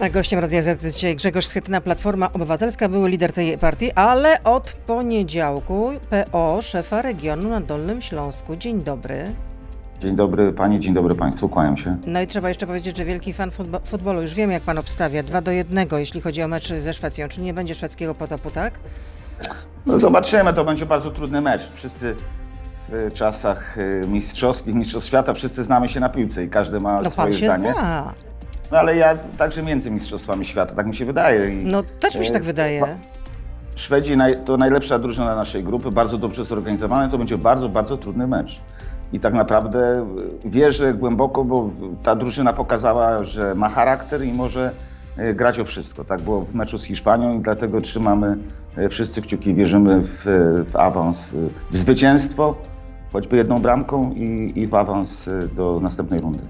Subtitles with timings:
[0.00, 4.42] A gościem Radia Z jest dzisiaj Grzegorz Schetyna, Platforma Obywatelska, były lider tej partii, ale
[4.44, 5.90] od poniedziałku
[6.32, 8.56] PO, szefa regionu na Dolnym Śląsku.
[8.56, 9.24] Dzień dobry.
[10.00, 11.96] Dzień dobry Pani, dzień dobry Państwu, kłaniam się.
[12.06, 14.22] No i trzeba jeszcze powiedzieć, że wielki fan futbo- futbolu.
[14.22, 15.22] Już wiem, jak pan obstawia.
[15.22, 17.28] 2 do 1, jeśli chodzi o mecz ze Szwecją.
[17.28, 18.74] Czyli nie będzie szwedzkiego potopu, tak?
[19.86, 21.70] No zobaczymy, to będzie bardzo trudny mecz.
[21.74, 22.14] Wszyscy
[22.88, 27.02] w czasach y, mistrzowskich, mistrzostw świata, wszyscy znamy się na piłce i każdy ma No
[27.02, 27.72] pan swoje się zdanie.
[27.72, 28.12] zna.
[28.72, 31.62] No ale ja także między mistrzostwami świata, tak mi się wydaje.
[31.62, 32.98] I No też mi się e, tak wydaje.
[33.76, 38.26] Szwedzi naj, to najlepsza drużyna naszej grupy, bardzo dobrze zorganizowana, to będzie bardzo, bardzo trudny
[38.26, 38.60] mecz.
[39.12, 40.06] I tak naprawdę
[40.44, 41.70] y, wierzę głęboko, bo
[42.02, 44.72] ta drużyna pokazała, że ma charakter i może
[45.18, 46.04] y, grać o wszystko.
[46.04, 48.36] Tak było w meczu z Hiszpanią i dlatego trzymamy
[48.90, 50.24] wszyscy kciuki, wierzymy w,
[50.72, 51.30] w awans,
[51.70, 52.54] w zwycięstwo,
[53.12, 56.42] choćby jedną bramką i, i w awans do następnej rundy.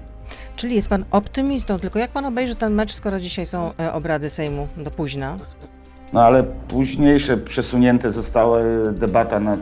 [0.55, 4.29] Czyli jest pan optymistą, tylko jak pan obejrzy ten mecz, skoro dzisiaj są e, obrady
[4.29, 5.37] Sejmu do późna?
[6.13, 8.59] No ale późniejsze przesunięte została
[8.91, 9.59] debata nad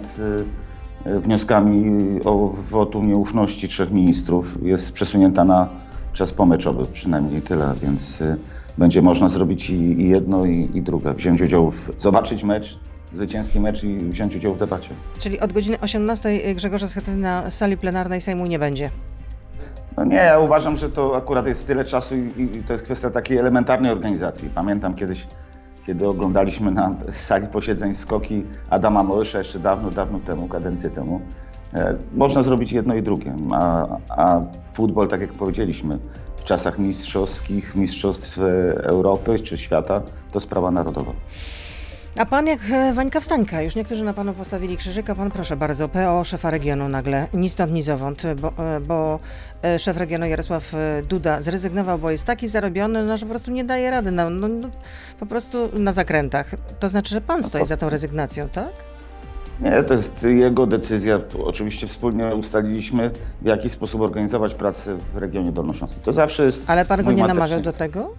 [1.08, 4.58] y, wnioskami o wotum nieufności trzech ministrów.
[4.62, 5.70] Jest przesunięta na
[6.14, 8.20] czas pomeczowy, przynajmniej tyle, więc
[8.78, 11.14] będzie można zrobić i, jedno, i, i drugie.
[11.14, 12.80] Wziąć udział, w, zobaczyć mecz,
[13.14, 14.90] zwycięski mecz i wziąć udział w debacie.
[15.20, 18.90] Czyli od godziny 18 Grzegorza Schetyna na sali plenarnej Sejmu nie będzie.
[19.98, 23.10] No nie, ja uważam, że to akurat jest tyle czasu i, i to jest kwestia
[23.10, 24.50] takiej elementarnej organizacji.
[24.56, 25.28] Pamiętam kiedyś,
[25.86, 31.22] kiedy oglądaliśmy na sali posiedzeń skoki Adama Małysza jeszcze dawno, dawno temu, kadencję temu.
[31.74, 34.42] E, można zrobić jedno i drugie, a, a
[34.74, 36.00] futbol, tak jak powiedzieliśmy,
[36.36, 38.42] w czasach mistrzowskich, mistrzostw e,
[38.84, 41.12] Europy czy świata, to sprawa narodowa.
[42.20, 45.90] A pan jak e, Wańka Wstańka, już niektórzy na panu postawili krzyżyka, pan proszę bardzo,
[45.90, 49.20] PO szefa regionu nagle, ni stąd, ni zowąd, bo, e, bo
[49.64, 50.74] e, szef regionu Jarosław
[51.10, 54.48] Duda zrezygnował, bo jest taki zarobiony, no, że po prostu nie daje rady, no, no,
[54.48, 54.70] no,
[55.20, 56.52] po prostu na zakrętach.
[56.80, 58.70] To znaczy, że pan stoi za tą rezygnacją, tak?
[59.62, 61.20] Nie, to jest jego decyzja.
[61.44, 63.12] Oczywiście wspólnie ustaliliśmy,
[63.42, 66.04] w jaki sposób organizować pracę w regionie dolnośląskim.
[66.04, 66.64] To zawsze jest.
[66.68, 68.14] Ale pan go nie namawiał do tego?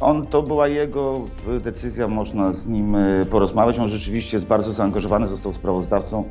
[0.00, 1.24] On, to była jego
[1.56, 3.78] y, decyzja, można z nim y, porozmawiać.
[3.78, 6.24] On rzeczywiście jest bardzo zaangażowany, został sprawozdawcą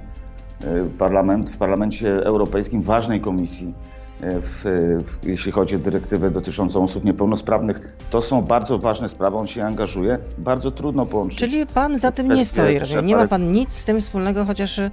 [0.63, 0.65] y,
[0.97, 3.73] parlament, w parlamencie europejskim ważnej komisji,
[4.21, 4.61] w,
[5.05, 7.97] w, jeśli chodzi o dyrektywę dotyczącą osób niepełnosprawnych.
[8.09, 10.19] To są bardzo ważne sprawy, on się angażuje.
[10.37, 11.39] Bardzo trudno połączyć.
[11.39, 13.05] Czyli pan za tym nie stoi, rozumiem.
[13.05, 14.91] Nie ma pan nic z tym wspólnego, chociaż y,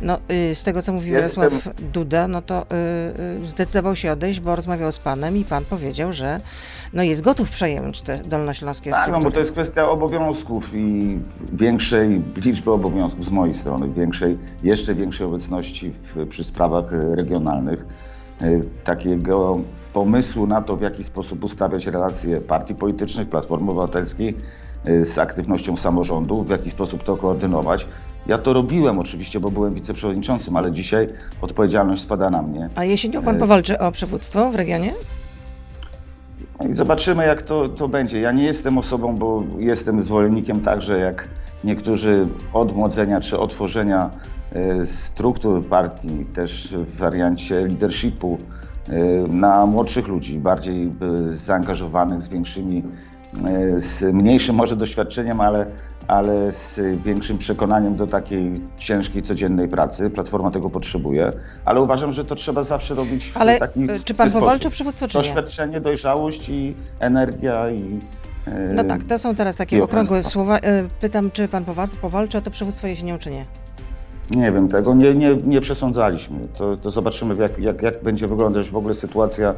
[0.00, 4.12] no, y, z tego, co mówił Jestem- Jarosław Duda, no to y, y, zdecydował się
[4.12, 6.40] odejść, bo rozmawiał z panem i pan powiedział, że
[6.92, 11.18] no, jest gotów przejąć te dolnośląskie Tak, no bo to jest kwestia obowiązków i
[11.52, 16.84] większej liczby obowiązków z mojej strony, większej, jeszcze większej obecności w, przy sprawach
[17.14, 17.86] regionalnych,
[18.84, 19.58] takiego
[19.92, 24.36] pomysłu na to, w jaki sposób ustawiać relacje partii politycznych, Platformy Obywatelskiej
[24.84, 27.86] e, z aktywnością samorządu, w jaki sposób to koordynować.
[28.26, 31.06] Ja to robiłem oczywiście, bo byłem wiceprzewodniczącym, ale dzisiaj
[31.40, 32.68] odpowiedzialność spada na mnie.
[32.74, 34.92] A jesienią pan powalczy o przywództwo w regionie?
[36.60, 38.20] No I zobaczymy, jak to, to będzie.
[38.20, 41.28] Ja nie jestem osobą, bo jestem zwolennikiem także jak
[41.64, 44.10] niektórzy od młodzenia czy otworzenia
[44.86, 48.38] struktur partii, też w wariancie leadershipu
[48.88, 48.94] e,
[49.28, 52.82] na młodszych ludzi, bardziej e, zaangażowanych, z większymi,
[53.78, 55.66] z mniejszym może doświadczeniem, ale,
[56.08, 60.10] ale z większym przekonaniem do takiej ciężkiej, codziennej pracy.
[60.10, 61.30] Platforma tego potrzebuje,
[61.64, 64.70] ale uważam, że to trzeba zawsze robić w Ale taki y, czy pan powalczy o
[64.70, 65.24] przywództwo, czy nie?
[65.24, 67.98] doświadczenie, dojrzałość i energia i.
[68.74, 70.58] No tak, to są teraz takie okrągłe słowa.
[70.58, 70.60] Y,
[71.00, 73.44] Pytam, czy pan powal- powalczy o to przywództwo jesienią, czy nie?
[74.30, 76.38] Nie wiem, tego nie, nie, nie przesądzaliśmy.
[76.58, 79.54] To, to zobaczymy, jak, jak, jak będzie wyglądać w ogóle sytuacja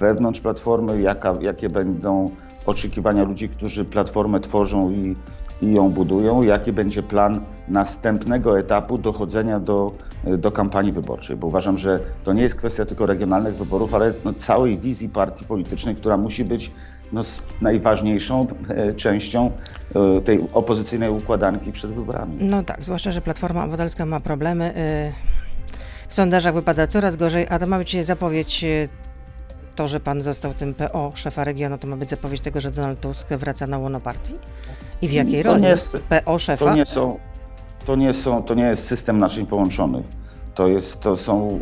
[0.00, 2.30] wewnątrz Platformy, jaka, jakie będą
[2.66, 5.16] oczekiwania ludzi, którzy Platformę tworzą i,
[5.62, 9.92] i ją budują, jaki będzie plan następnego etapu dochodzenia do,
[10.38, 11.36] do kampanii wyborczej.
[11.36, 15.44] Bo uważam, że to nie jest kwestia tylko regionalnych wyborów, ale no, całej wizji partii
[15.44, 16.72] politycznej, która musi być
[17.12, 17.22] no,
[17.60, 19.50] najważniejszą e, częścią
[20.16, 22.36] e, tej opozycyjnej układanki przed wyborami.
[22.40, 24.74] No tak, zwłaszcza, że Platforma Obywatelska ma problemy.
[24.76, 25.12] y,
[26.08, 28.64] W sondażach wypada coraz gorzej, a to ma być zapowiedź
[29.76, 33.00] to, że pan został tym PO, szefa regionu, to ma być zapowiedź tego, że Donald
[33.00, 34.34] Tusk wraca na łono partii?
[35.02, 35.62] I w jakiej To roli?
[35.62, 36.64] nie jest- PO szefa?
[36.64, 37.18] To nie, są,
[37.86, 40.06] to, nie są, to nie jest system naczyń połączonych.
[40.54, 41.58] To, jest, to są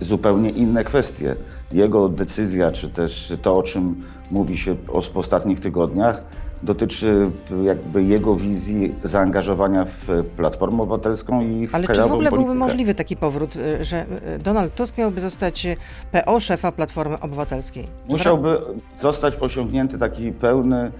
[0.00, 1.34] zupełnie inne kwestie.
[1.72, 4.76] Jego decyzja, czy też to, o czym mówi się
[5.12, 6.22] w ostatnich tygodniach,
[6.62, 7.22] dotyczy
[7.64, 12.54] jakby jego wizji zaangażowania w Platformę Obywatelską i w Ale czy w ogóle byłby politykę.
[12.54, 14.06] możliwy taki powrót, y, że
[14.36, 15.76] y, Donald Tusk miałby zostać y,
[16.12, 17.86] PO szefa Platformy Obywatelskiej?
[18.08, 18.60] Musiałby
[19.00, 20.92] zostać osiągnięty taki pełny,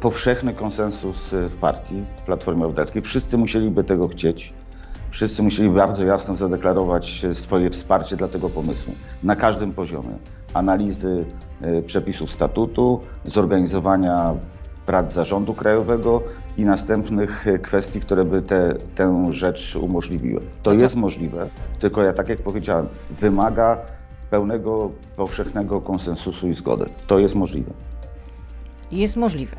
[0.00, 3.02] powszechny konsensus w partii w Platformie Obywatelskiej.
[3.02, 4.52] Wszyscy musieliby tego chcieć.
[5.12, 10.14] Wszyscy musieli bardzo jasno zadeklarować y, swoje wsparcie dla tego pomysłu na każdym poziomie.
[10.54, 11.24] Analizy
[11.64, 14.34] y, przepisów statutu, zorganizowania
[14.86, 16.22] prac zarządu krajowego
[16.58, 20.40] i następnych y, kwestii, które by te, tę rzecz umożliwiły.
[20.40, 21.48] To No to- jest możliwe,
[21.80, 22.86] tylko ja tak jak powiedziałem,
[23.20, 23.78] wymaga
[24.30, 26.84] pełnego, powszechnego konsensusu i zgody.
[27.06, 27.70] To jest możliwe.
[28.92, 29.56] Jest możliwe.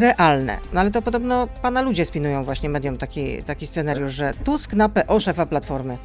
[0.00, 0.58] Realne.
[0.72, 4.88] No ale to podobno pana ludzie spinują właśnie mediom taki, taki scenariusz, że Tusk na
[4.88, 5.98] PO szefa Platformy.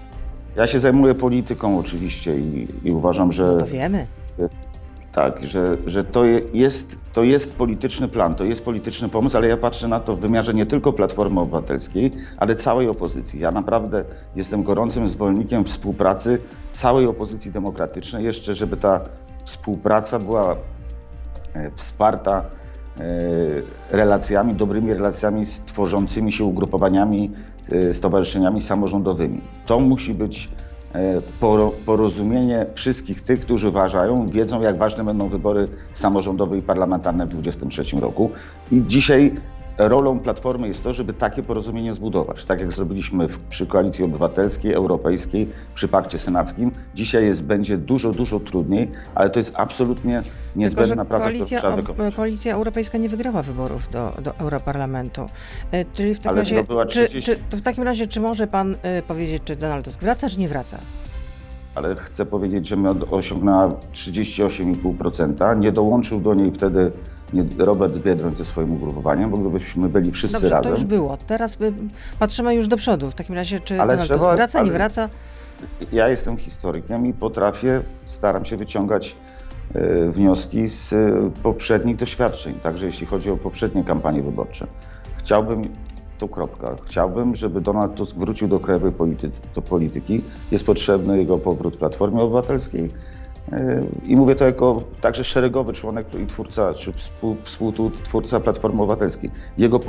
[0.56, 4.08] Ja się zajmuję polityką oczywiście i, i uważam, że No to wiemy.
[5.14, 9.48] tak, że, że to je- jest, to jest polityczny plan, to jest polityczny pomysł, ale
[9.48, 13.40] ja patrzę na to w wymiarze nie tylko Platformy Obywatelskiej, ale całej opozycji.
[13.40, 14.04] Ja naprawdę
[14.36, 16.38] jestem gorącym zwolennikiem współpracy
[16.72, 19.02] całej opozycji demokratycznej, jeszcze żeby ta
[19.46, 20.56] współpraca była
[21.54, 22.46] e, wsparta
[23.92, 27.32] relacjami, dobrymi relacjami z tworzącymi się ugrupowaniami,
[27.72, 29.42] e, stowarzyszeniami samorządowymi.
[29.66, 30.50] To musi być
[30.94, 37.26] e, poro- porozumienie wszystkich tych, którzy uważają, wiedzą, jak ważne będą wybory samorządowe i parlamentarne
[37.26, 38.32] w 2023 roku.
[38.72, 39.34] I dzisiaj
[39.78, 42.46] rolą Platformy jest to, żeby takie porozumienie zbudować.
[42.46, 46.72] Tak jak zrobiliśmy przy Koalicji Obywatelskiej, Europejskiej, przy Pakcie Senackim.
[46.96, 51.60] Dzisiaj jest, będzie dużo, dużo trudniej, ale to jest absolutnie Tylko, niezbędna praca, którą koalicja,
[51.60, 52.16] trzeba ob- wykonać.
[52.16, 55.26] koalicja Europejska nie wygrała wyborów do, do Europarlamentu.
[55.72, 57.32] E, Czyli w takim Ale razie, czy, 30.
[57.32, 60.40] czy, to w takim razie, czy może pan e, powiedzieć, czy Donald Tusk wraca, czy
[60.40, 60.78] nie wraca?
[61.76, 65.60] Ale chcę powiedzieć, że my osiągnęła 38,5%.
[65.60, 66.92] Nie dołączył do niej wtedy
[67.58, 70.64] Robert Biedroń ze swoim ugrupowaniem, bo gdybyśmy byli wszyscy Dobrze, razem.
[70.64, 71.18] to już było.
[71.28, 71.74] Teraz by,
[72.20, 73.12] patrzymy już do przodu.
[73.12, 75.10] W takim razie, czy Ale Donald trzeba- Tusk wraca, nie wraca?
[75.92, 79.16] Ja jestem historykiem i potrafię, staram się wyciągać
[79.74, 80.98] e, wnioski z e,
[81.44, 84.68] poprzednich doświadczeń, także jeśli chodzi o poprzednie kampanie wyborcze.
[85.18, 85.70] Chciałbym,
[86.22, 88.92] tu kropka, chciałbym, żeby Donald Tusk wrócił do krajowej
[89.56, 90.22] do polityki.
[90.52, 92.90] Jest potrzebny jego powrót Platformie Obywatelskiej.
[93.52, 99.32] E, I mówię to jako także szeregowy członek i twórca, czy współ, współtwórca Platformy Obywatelskiej.
[99.58, 99.80] Jego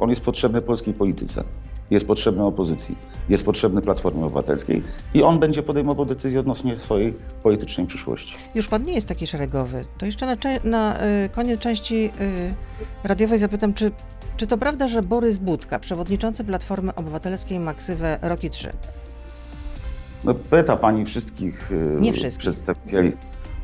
[0.00, 1.44] on jest potrzebny polskiej polityce,
[1.90, 2.96] jest potrzebny opozycji,
[3.28, 4.82] jest potrzebny Platformie Obywatelskiej
[5.14, 8.36] i on będzie podejmował decyzje odnośnie swojej politycznej przyszłości.
[8.54, 9.84] Już pan nie jest taki szeregowy.
[9.98, 12.54] To jeszcze na, na y, koniec części y,
[13.04, 13.90] radiowej zapytam, czy,
[14.36, 18.72] czy to prawda, że Borys Budka, przewodniczący Platformy Obywatelskiej, ma ksywę Roki 3?
[20.24, 22.38] No, pyta pani wszystkich e, Nie wszystkich.
[22.40, 23.12] przedstawicieli.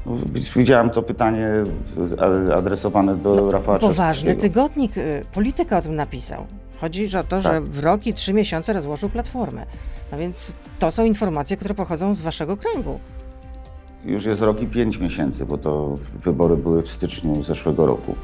[0.07, 0.13] No,
[0.57, 1.49] Widziałem to pytanie
[2.57, 4.41] adresowane do Rafała No, Poważny Trzaskowskiego.
[4.43, 6.47] tygodnik y, Polityka o tym napisał.
[6.81, 7.63] Chodzi o to, że Tak.
[7.65, 9.67] w Roki trzy miesiące rozłożył Platformę.
[10.13, 13.01] No więc to są informacje, które pochodzą z waszego kręgu.
[14.05, 18.15] Już jest rok i pięć miesięcy, bo to wybory były w styczniu zeszłego roku.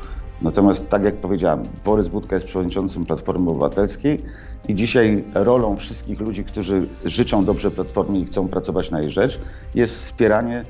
[0.42, 4.22] Natomiast, tak jak powiedziałem, Borys Budka jest przewodniczącym Platformy Obywatelskiej
[4.68, 9.40] i dzisiaj rolą wszystkich ludzi, którzy życzą dobrze Platformie i chcą pracować na jej rzecz,
[9.74, 10.62] jest wspieranie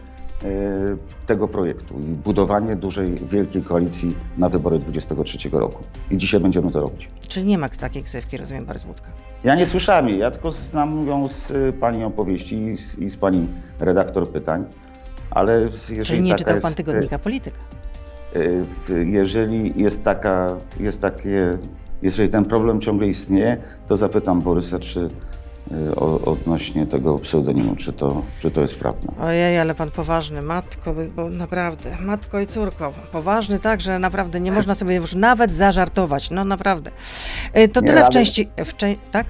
[0.44, 0.46] e,
[1.26, 5.84] tego projektu i budowanie dużej, wielkiej koalicji na wybory 2023 roku.
[6.10, 7.08] I dzisiaj będziemy to robić.
[7.28, 9.08] Czyli nie ma takiej ksywki, rozumiem, Borys Budka.
[9.44, 13.10] Ja nie słyszałem jej, ja tylko znam ją z y, pani opowieści i z, i
[13.10, 13.46] z pani
[13.80, 14.64] redaktor pytań,
[15.30, 17.58] ale jeżeli Czyli nie czytał jest, pan tygodnika Polityka.
[18.90, 21.58] Y, Jeżeli jest taka, jest takie,
[22.02, 23.56] jeżeli ten problem ciągle istnieje,
[23.88, 25.00] to zapytam Borysa, czy
[25.90, 29.12] y, o, odnośnie tego pseudonimu, czy to, czy to jest prawda.
[29.20, 34.52] Ojej, ale pan poważny, matko, bo naprawdę, matko i córko, poważny tak, że naprawdę nie
[34.58, 36.90] można sobie już nawet zażartować, no naprawdę.
[37.58, 38.75] Y, To Nie, tyle w części, w
[39.11, 39.26] tak?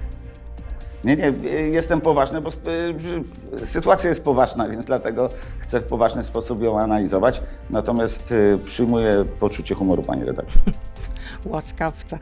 [1.07, 2.69] Nie, nie, y, jestem poważny, bo sp-
[3.63, 7.41] y, sytuacja jest poważna, więc dlatego chcę w poważny sposób ją analizować.
[7.69, 10.61] Natomiast y, przyjmuję poczucie humoru pani redaktor.
[11.45, 12.19] Łaskawca.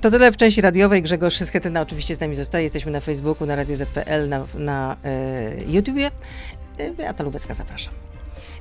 [0.00, 1.02] To tyle w części radiowej.
[1.02, 2.64] Grzegorz Schetyna oczywiście z nami zostaje.
[2.64, 6.10] Jesteśmy na Facebooku, na Radio ZPL, na, na e, YouTubie.
[6.96, 7.94] Beata Lubecka, zapraszam.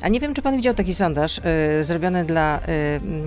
[0.01, 2.61] A nie wiem, czy pan widział taki sondaż e, zrobiony dla e,
[2.95, 3.25] mm,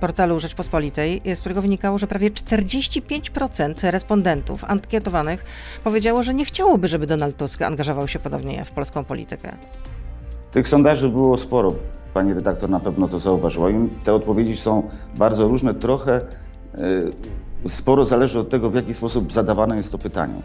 [0.00, 5.44] portalu Rzeczpospolitej, e, z którego wynikało, że prawie 45% respondentów ankietowanych
[5.84, 9.52] powiedziało, że nie chciałoby, żeby Donald Tusk angażował się podobnie w polską politykę.
[10.52, 11.74] Tych sondaży było sporo.
[12.14, 13.70] Pani redaktor na pewno to zauważyła.
[13.70, 15.74] I te odpowiedzi są bardzo różne.
[15.74, 16.20] Trochę
[17.66, 20.42] y, sporo zależy od tego, w jaki sposób zadawane jest to pytanie.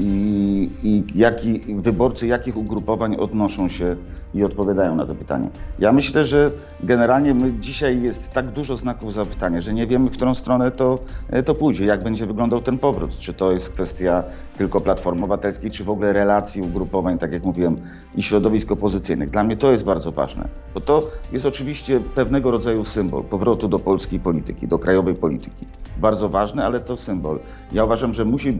[0.00, 3.96] I, i jaki, wyborcy jakich ugrupowań odnoszą się
[4.34, 5.48] i odpowiadają na to pytanie.
[5.78, 6.50] Ja myślę, że
[6.82, 10.98] generalnie my dzisiaj jest tak dużo znaków zapytania, że nie wiemy, w którą stronę to,
[11.44, 13.18] to pójdzie, jak będzie wyglądał ten powrót.
[13.18, 14.22] Czy to jest kwestia
[14.56, 17.76] tylko Platformy Obywatelskiej, czy w ogóle relacji ugrupowań, tak jak mówiłem,
[18.14, 19.30] i środowisk opozycyjnych.
[19.30, 23.78] Dla mnie to jest bardzo ważne, bo to jest oczywiście pewnego rodzaju symbol powrotu do
[23.78, 25.66] polskiej polityki, do krajowej polityki.
[26.00, 27.38] Bardzo ważny, ale to symbol.
[27.72, 28.58] Ja uważam, że musi,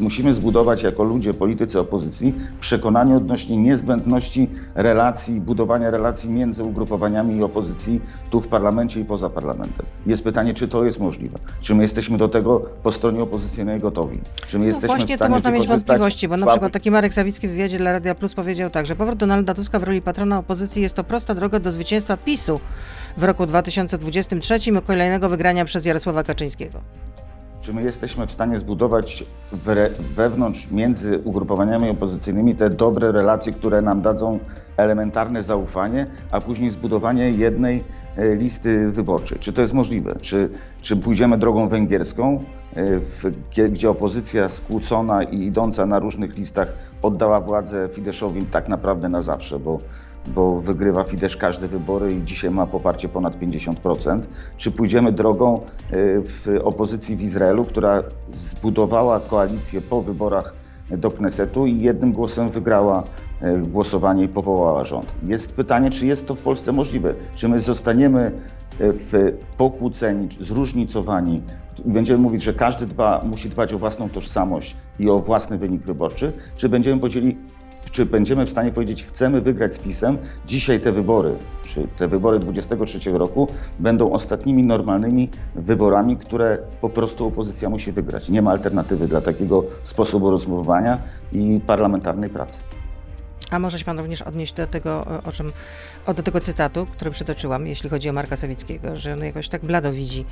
[0.00, 7.42] musimy zbudować jako ludzie, politycy opozycji, przekonanie odnośnie niezbędności relacji, budowania relacji między ugrupowaniami i
[7.42, 8.00] opozycji
[8.30, 9.86] tu w parlamencie i poza parlamentem.
[10.06, 11.38] Jest pytanie, czy to jest możliwe?
[11.60, 14.20] Czy my jesteśmy do tego po stronie opozycyjnej gotowi?
[14.46, 16.50] Czy my no jesteśmy właśnie, w stanie to można mieć wątpliwości, bo na słaby...
[16.50, 19.78] przykład taki Marek Sawicki w wywiadzie dla Radia Plus powiedział tak, że powrót Donalda Tuska
[19.78, 22.60] w roli patrona opozycji jest to prosta droga do zwycięstwa PiSu
[23.16, 26.80] w roku 2023 i kolejnego wygrania przez Jarosława Kaczyńskiego.
[27.60, 29.24] Czy my jesteśmy w stanie zbudować
[30.16, 34.38] wewnątrz, między ugrupowaniami opozycyjnymi te dobre relacje, które nam dadzą
[34.76, 37.84] elementarne zaufanie, a później zbudowanie jednej
[38.16, 39.38] e, listy wyborczej?
[39.38, 40.16] Czy to jest możliwe?
[40.20, 40.48] Czy,
[40.80, 43.30] czy pójdziemy drogą węgierską, e, w,
[43.70, 49.58] gdzie opozycja skłócona i idąca na różnych listach oddała władzę Fideszowi tak naprawdę na zawsze,
[49.58, 49.78] bo
[50.28, 54.20] bo wygrywa Fidesz każde wybory i dzisiaj ma poparcie ponad 50%.
[54.56, 55.60] Czy pójdziemy drogą y,
[56.22, 60.54] w opozycji w Izraelu, która zbudowała koalicję po wyborach
[60.90, 63.02] do Knesetu i jednym głosem wygrała
[63.42, 65.06] y, głosowanie i powołała rząd.
[65.26, 67.14] Jest pytanie, czy jest to w Polsce możliwe?
[67.36, 68.32] Czy my zostaniemy
[68.80, 71.42] y, pokłóceni, zróżnicowani
[71.84, 75.82] i będziemy mówić, że każdy dba, musi dbać o własną tożsamość i o własny wynik
[75.82, 77.36] wyborczy, czy będziemy podzieli
[77.92, 81.34] czy będziemy w stanie powiedzieć, chcemy wygrać z PiSem, dzisiaj te wybory,
[81.68, 88.28] czy te wybory 23 roku będą ostatnimi normalnymi wyborami, które po prostu opozycja musi wygrać.
[88.28, 90.98] Nie ma alternatywy dla takiego sposobu rozmowania
[91.32, 92.58] i parlamentarnej pracy.
[93.50, 95.52] A może się Pan również odnieść do tego, o czym,
[96.06, 99.92] do tego cytatu, który przytoczyłam, jeśli chodzi o Marka Sawickiego, że on jakoś tak blado
[99.92, 100.24] widzi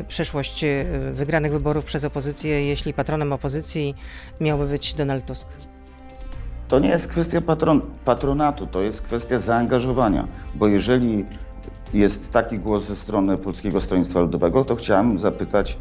[0.00, 3.94] y, przyszłość y, wygranych wyborów przez opozycję, jeśli patronem opozycji
[4.40, 5.48] miałby być Donald Tusk.
[6.68, 11.24] To nie jest kwestia patron, patronatu, to jest kwestia zaangażowania, bo jeżeli
[11.94, 15.78] jest taki głos ze strony Polskiego Stronnictwa Ludowego, to chciałem zapytać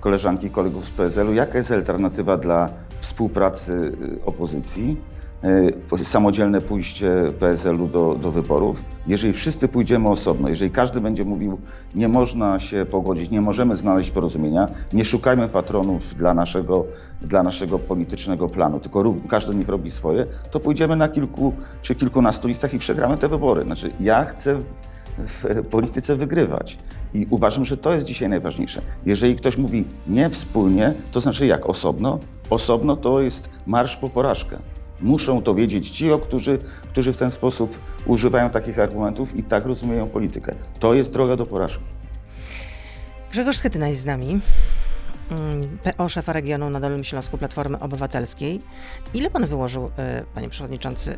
[0.00, 2.68] koleżanki i kolegów z PSL-u, jaka jest alternatywa dla
[3.00, 4.96] współpracy y, opozycji
[6.04, 8.82] samodzielne pójście PSL-u do, do wyborów.
[9.06, 11.58] Jeżeli wszyscy pójdziemy osobno, jeżeli każdy będzie mówił,
[11.94, 16.84] nie można się pogodzić, nie możemy znaleźć porozumienia, nie szukajmy patronów dla naszego,
[17.22, 22.48] dla naszego politycznego planu, tylko każdy niech robi swoje, to pójdziemy na kilku czy kilkunastu
[22.48, 23.64] listach i przegramy te wybory.
[23.64, 24.58] Znaczy, ja chcę
[25.18, 26.78] w polityce wygrywać.
[27.14, 28.82] I uważam, że to jest dzisiaj najważniejsze.
[29.06, 32.18] Jeżeli ktoś mówi nie wspólnie, to znaczy jak osobno?
[32.50, 34.58] Osobno to jest marsz po porażkę.
[35.02, 36.58] Muszą to wiedzieć ci, którzy,
[36.92, 40.54] którzy w ten sposób używają takich argumentów i tak rozumieją politykę.
[40.80, 41.84] To jest droga do porażki.
[43.30, 44.40] Grzegorz Schetyna jest z nami.
[45.30, 48.60] Mm, PO szefa regionu na Dolnym Śląsku Platformy Obywatelskiej.
[49.14, 51.16] Ile pan wyłożył, e, panie przewodniczący,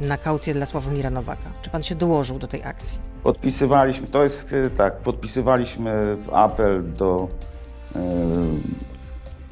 [0.00, 1.50] e, na kaucję dla Sławomira Nowaka?
[1.62, 3.00] Czy pan się dołożył do tej akcji?
[3.22, 7.28] Podpisywaliśmy, to jest e, tak, podpisywaliśmy apel do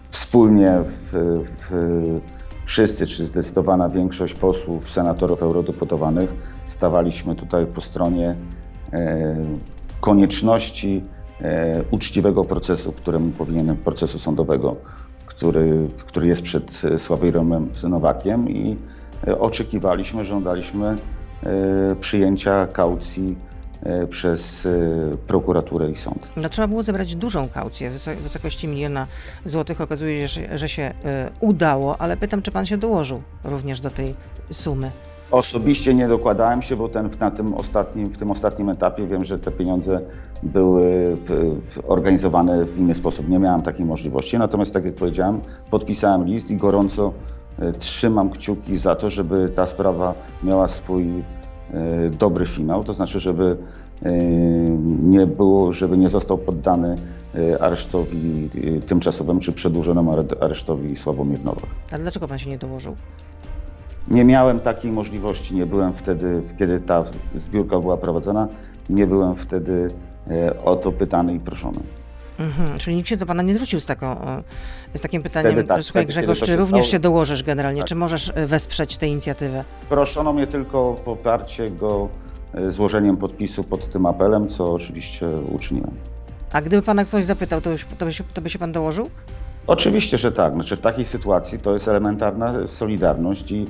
[0.08, 0.78] wspólnie
[1.12, 2.20] w, w
[2.68, 6.30] wszyscy, czy zdecydowana większość posłów, senatorów, eurodeputowanych
[6.66, 8.34] stawaliśmy tutaj po stronie
[8.92, 9.36] e,
[10.00, 11.02] konieczności
[11.40, 14.76] e, uczciwego procesu, któremu powinien, procesu sądowego,
[15.26, 18.76] który, który jest przed Sławomirem Nowakiem i
[19.26, 20.96] e, oczekiwaliśmy, żądaliśmy
[22.00, 23.47] przyjęcia kaucji E,
[24.10, 24.70] przez e,
[25.26, 26.28] prokuraturę i sąd.
[26.36, 29.06] No, trzeba było zebrać dużą kaucję w wysokości miliona
[29.44, 29.80] złotych.
[29.80, 34.14] Okazuje się, że, się e, udało, ale pytam, czy pan się dołożył również do tej
[34.50, 34.90] sumy?
[35.30, 39.38] Osobiście nie dokładałem się, bo ten, na tym ostatnim, w tym ostatnim etapie wiem, że
[39.38, 40.00] te pieniądze
[40.42, 41.16] były
[41.88, 43.28] organizowane w inny sposób.
[43.28, 44.38] Nie miałem takiej możliwości.
[44.38, 47.12] Natomiast, tak jak powiedziałem, podpisałem list i gorąco
[47.78, 51.37] trzymam kciuki za to, żeby ta sprawa miała swój E,
[52.18, 53.56] dobry finał, to znaczy, żeby
[54.02, 54.12] e,
[55.02, 56.94] nie było, żeby nie został poddany
[57.34, 58.50] e, aresztowi
[58.86, 61.66] tymczasowemu czy przedłużonemu aresztowi Sławomir Nowak.
[61.92, 62.96] Ale dlaczego pan się nie dołożył?
[64.10, 68.48] Nie miałem takiej możliwości, nie byłem wtedy, kiedy ta zbiórka była prowadzona,
[68.90, 69.90] nie byłem wtedy
[70.64, 71.78] o to pytany i proszony.
[72.38, 74.16] Mhm, czyli nikt się do Pana nie zwrócił z, taką,
[74.94, 76.92] z takim pytaniem, tak, słuchaj Grzegorz, czy również stało?
[76.92, 77.88] się dołożysz generalnie, tak.
[77.88, 79.64] czy możesz e, wesprzeć tę inicjatywę?
[79.88, 82.08] Proszono mnie tylko o poparcie go
[82.54, 85.90] e, złożeniem podpisu pod tym apelem, co oczywiście uczyniłem.
[86.52, 89.10] A gdyby Pana ktoś zapytał, to, już, to, by, się, to by się Pan dołożył?
[89.66, 90.52] Oczywiście, że tak.
[90.54, 93.66] Znaczy w takiej sytuacji to jest elementarna solidarność i,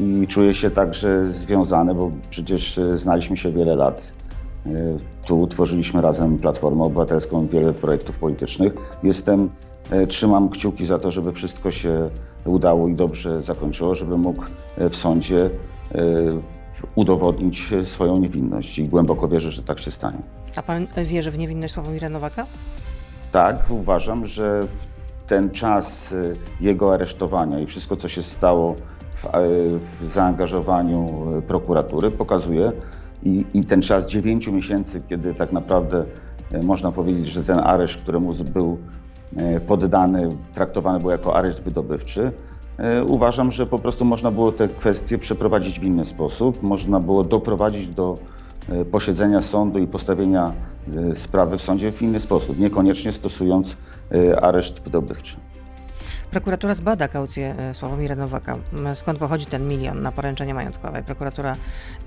[0.00, 4.12] i czuję się także związany, bo przecież e, znaliśmy się wiele lat.
[4.76, 8.72] E, Tu tworzyliśmy razem Platformę Obywatelską, wiele projektów politycznych.
[9.02, 9.50] Jestem,
[9.90, 12.10] e, trzymam kciuki za to, żeby wszystko się
[12.44, 14.42] udało i dobrze zakończyło, żeby mógł
[14.78, 15.50] e, w sądzie
[16.94, 20.18] udowodnić swoją niewinność i głęboko wierzę, że tak się stanie.
[20.56, 22.46] A pan wierzy w niewinność Sławomira Nowaka?
[23.32, 24.60] Tak, uważam, że
[25.26, 26.14] ten czas
[26.60, 28.74] jego aresztowania i wszystko, co się stało
[29.22, 29.28] w,
[30.00, 31.06] w zaangażowaniu
[31.46, 32.72] prokuratury, pokazuje
[33.22, 36.04] i, i ten czas dziewięciu miesięcy, kiedy tak naprawdę
[36.54, 38.78] y, można powiedzieć, że ten areszt, któremu był
[39.56, 42.32] y, poddany, traktowany był jako areszt wydobywczy,
[43.00, 47.24] y, uważam, że po prostu można było te kwestie przeprowadzić w inny sposób, można było
[47.24, 48.18] doprowadzić do
[48.68, 50.52] e, posiedzenia sądu i postawienia
[50.96, 53.76] e, sprawy w sądzie w inny sposób, niekoniecznie stosując
[54.14, 55.36] e, areszt wydobywczy.
[56.30, 58.56] Prokuratura zbada kaucję e, Sławomira Nowaka.
[58.94, 61.02] Skąd pochodzi ten milion na poręczenie majątkowe?
[61.02, 61.56] Prokuratura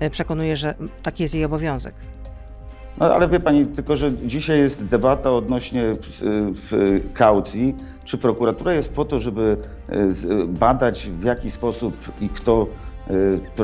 [0.00, 1.94] e, przekonuje, że taki jest jej obowiązek.
[2.98, 5.94] No ale wie pani, tylko że dzisiaj jest debata odnośnie e,
[7.14, 7.74] kaucji.
[8.04, 9.56] Czy prokuratura jest po to, żeby
[10.48, 12.66] badać w jaki sposób i kto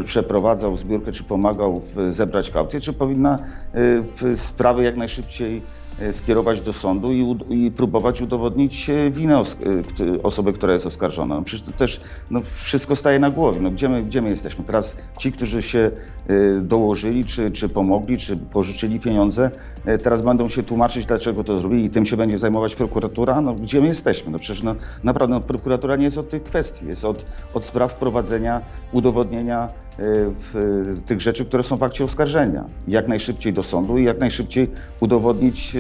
[0.05, 3.39] przeprowadzał zbiórkę, czy pomagał zebrać kaucję, czy powinna
[4.37, 5.63] sprawy jak najszybciej
[6.13, 9.57] skierować do sądu i, i próbować udowodnić e, winę os-
[10.19, 11.35] e, osoby, która jest oskarżona.
[11.35, 12.01] No przecież to też
[12.31, 13.61] no, wszystko staje na głowie.
[13.61, 14.65] No, gdzie, my, gdzie my jesteśmy?
[14.65, 15.91] Teraz ci, którzy się
[16.29, 19.51] e, dołożyli, czy, czy pomogli, czy pożyczyli pieniądze,
[19.85, 23.41] e, teraz będą się tłumaczyć, dlaczego to zrobili i tym się będzie zajmować prokuratura.
[23.41, 24.33] No, gdzie my jesteśmy?
[24.33, 24.75] No, przecież no,
[25.05, 27.25] naprawdę no, prokuratura nie jest od tych kwestii, jest od,
[27.55, 28.61] od spraw prowadzenia,
[28.93, 29.88] udowodnienia e, e,
[31.07, 32.65] tych rzeczy, które są w akcie oskarżenia.
[32.89, 35.77] Jak najszybciej do sądu i jak najszybciej udowodnić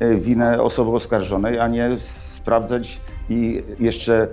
[0.00, 4.28] e, winę osoby oskarżonej, a nie sprawdzać i jeszcze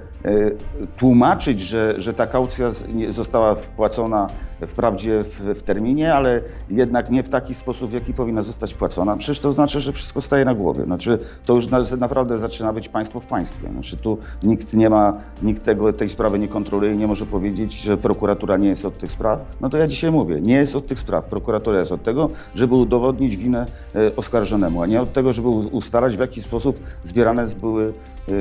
[0.98, 2.72] tłumaczyć, że, że ta kaucja
[3.10, 4.28] została wpłacona
[4.68, 9.18] wprawdzie w, w terminie, ale jednak nie w taki sposób, w jaki powinna zostać płacona.
[9.18, 10.84] Przecież to znaczy, że wszystko staje na głowie.
[10.84, 13.70] Znaczy, to już na, naprawdę zaczyna być państwo w państwie.
[13.72, 15.14] Znaczy, tu nikt nie ma,
[15.44, 18.98] nikt tego, tej sprawy nie kontroluje i nie może powiedzieć, że prokuratura nie jest od
[18.98, 19.40] tych spraw.
[19.62, 21.26] No to ja dzisiaj mówię, nie jest od tych spraw.
[21.26, 23.66] Prokuratura jest od tego, żeby udowodnić winę
[23.96, 27.94] e, oskarżonemu, a nie od tego, żeby ustalać, w jaki sposób zbierane były
[28.30, 28.34] e,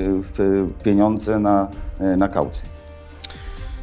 [0.84, 1.68] pieniądze na, e,
[2.16, 2.62] na kaucję.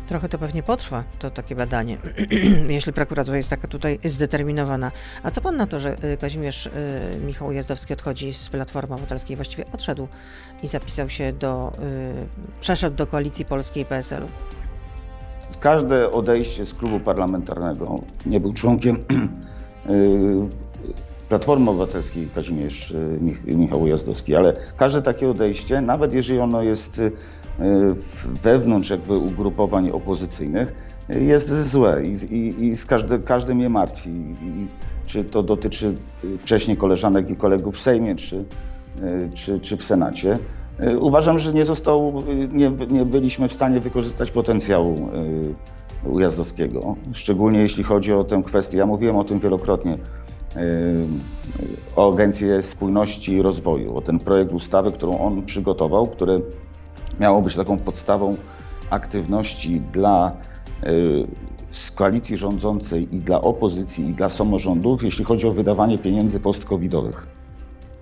[0.08, 1.98] Trochę to pewnie potrwa, to takie badanie,
[2.68, 4.92] jeśli prokuratura jest taka tutaj zdeterminowana.
[5.24, 6.72] A co pan na to, że y, Kazimierz y,
[7.26, 10.08] Michał Jazdowski odchodzi z Platformy Obywatelskiej, właściwie odszedł
[10.64, 11.72] i zapisał się do,
[12.60, 14.28] przeszedł do Koalicji Polskiej PSL-u?
[15.60, 18.98] Każde odejście z klubu parlamentarnego, nie był członkiem
[21.32, 27.00] Platformy Obywatelskiej Kazimierz y, Mich- Michał Jazdowski, ale każde takie odejście, nawet jeżeli ono jest
[27.00, 27.12] y,
[28.44, 30.74] wewnątrz jakby ugrupowań opozycyjnych,
[31.10, 34.10] jest złe i, i, i z każdy, każdy mnie martwi.
[34.10, 34.68] I,
[35.06, 38.46] czy to dotyczy y, wcześniej koleżanek i kolegów w Sejmie, czy,
[39.34, 40.38] czy, czy w Senacie.
[41.00, 42.14] Uważam, że nie został,
[42.54, 45.10] nie, nie byliśmy w stanie wykorzystać potencjału
[46.06, 48.78] Ujazdowskiego, szczególnie jeśli chodzi o tę kwestię.
[48.78, 49.98] Ja mówiłem o tym wielokrotnie,
[51.96, 56.42] o Agencję Spójności i Rozwoju, o ten projekt ustawy, którą on przygotował, który
[57.20, 58.36] miało być taką podstawą
[58.90, 60.32] aktywności dla
[60.84, 61.28] y,
[61.72, 67.28] z koalicji rządzącej i dla opozycji i dla samorządów, jeśli chodzi o wydawanie pieniędzy post-covidowych.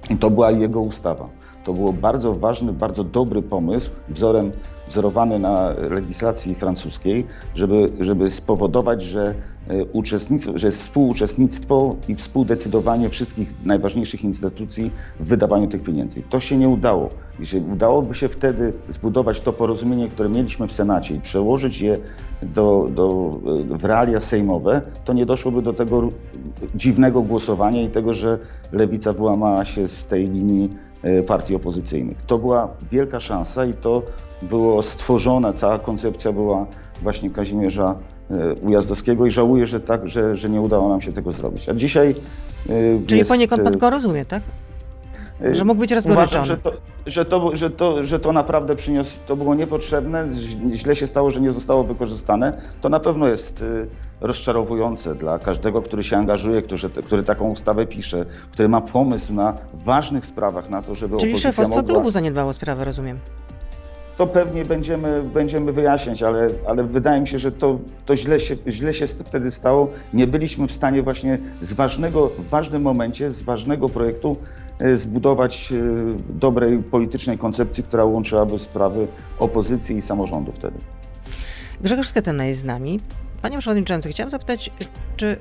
[0.10, 1.30] I to była jego ustawa.
[1.64, 4.52] To był bardzo ważny, bardzo dobry pomysł, wzorem,
[4.88, 9.36] wzorowany na legislacji francuskiej, żeby, żeby spowodować, że,
[9.94, 16.22] uczestnictwo, że współuczestnictwo i współdecydowanie wszystkich najważniejszych instytucji w wydawaniu tych pieniędzy.
[16.30, 17.10] To się nie udało.
[17.40, 21.98] Jeśli udałoby się wtedy zbudować to porozumienie, które mieliśmy w Senacie i przełożyć je
[22.42, 23.40] do, do,
[23.74, 26.10] e, w realia sejmowe, to nie doszłoby do tego
[26.76, 28.40] dziwnego głosowania i tego, że
[28.72, 30.70] lewica wyłamała się z tej linii
[31.04, 32.18] e, partii opozycyjnych.
[32.28, 34.04] To była wielka szansa i to
[34.42, 36.66] było stworzone, cała koncepcja była
[37.02, 37.96] właśnie Kazimierza
[38.62, 41.70] Ujazdowskiego i żałuję, że, tak, że, że nie udało nam się tego zrobić.
[41.70, 42.74] A dzisiaj e,
[43.08, 44.44] Czyli jest, poniekąd pan e, go rozumie, tak?
[45.42, 46.46] e, że mógł być Uważam, rozgoryczony.
[46.46, 46.72] że to,
[47.06, 50.28] że, to, że, to, że to naprawdę przyniosło, to było niepotrzebne,
[50.74, 52.62] źle się stało, że nie zostało wykorzystane.
[52.82, 53.64] To na pewno jest
[54.22, 59.54] rozczarowujące dla każdego, który się angażuje, który, który taką ustawę pisze, który ma pomysł na
[59.74, 61.94] ważnych sprawach na to, żeby Czyli szefostwo mogła...
[61.94, 63.20] klubu zaniedbało sprawę, rozumiem.
[64.20, 68.56] To pewnie będziemy, będziemy wyjaśniać, ale, ale wydaje mi się, że to, to źle, się,
[68.68, 69.90] źle się wtedy stało.
[70.14, 74.38] Nie byliśmy w stanie właśnie z ważnego, w ważnym momencie, z ważnego projektu
[74.80, 75.76] e, zbudować e,
[76.30, 79.08] dobrej politycznej koncepcji, która łączyłaby sprawy
[79.40, 80.78] opozycji i samorządu wtedy.
[81.82, 83.00] Grzegorz Sketena jest z nami.
[83.42, 84.72] Panie Przewodniczący, chciałam zapytać,
[85.18, 85.38] czy y,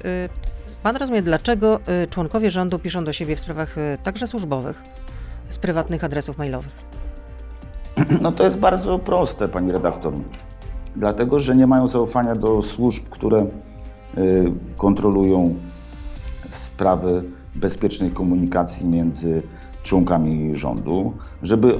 [0.83, 4.83] Pan rozumie, dlaczego członkowie rządu piszą do siebie w sprawach także służbowych
[5.49, 6.88] z prywatnych adresów mailowych?
[8.23, 10.13] No to jest bardzo proste, pani redaktor.
[10.97, 13.39] Dlatego, że nie mają zaufania do służb, które
[14.19, 15.55] y, kontrolują
[16.51, 17.23] sprawy
[17.55, 19.43] bezpiecznej komunikacji między
[19.83, 21.79] członkami rządu, żeby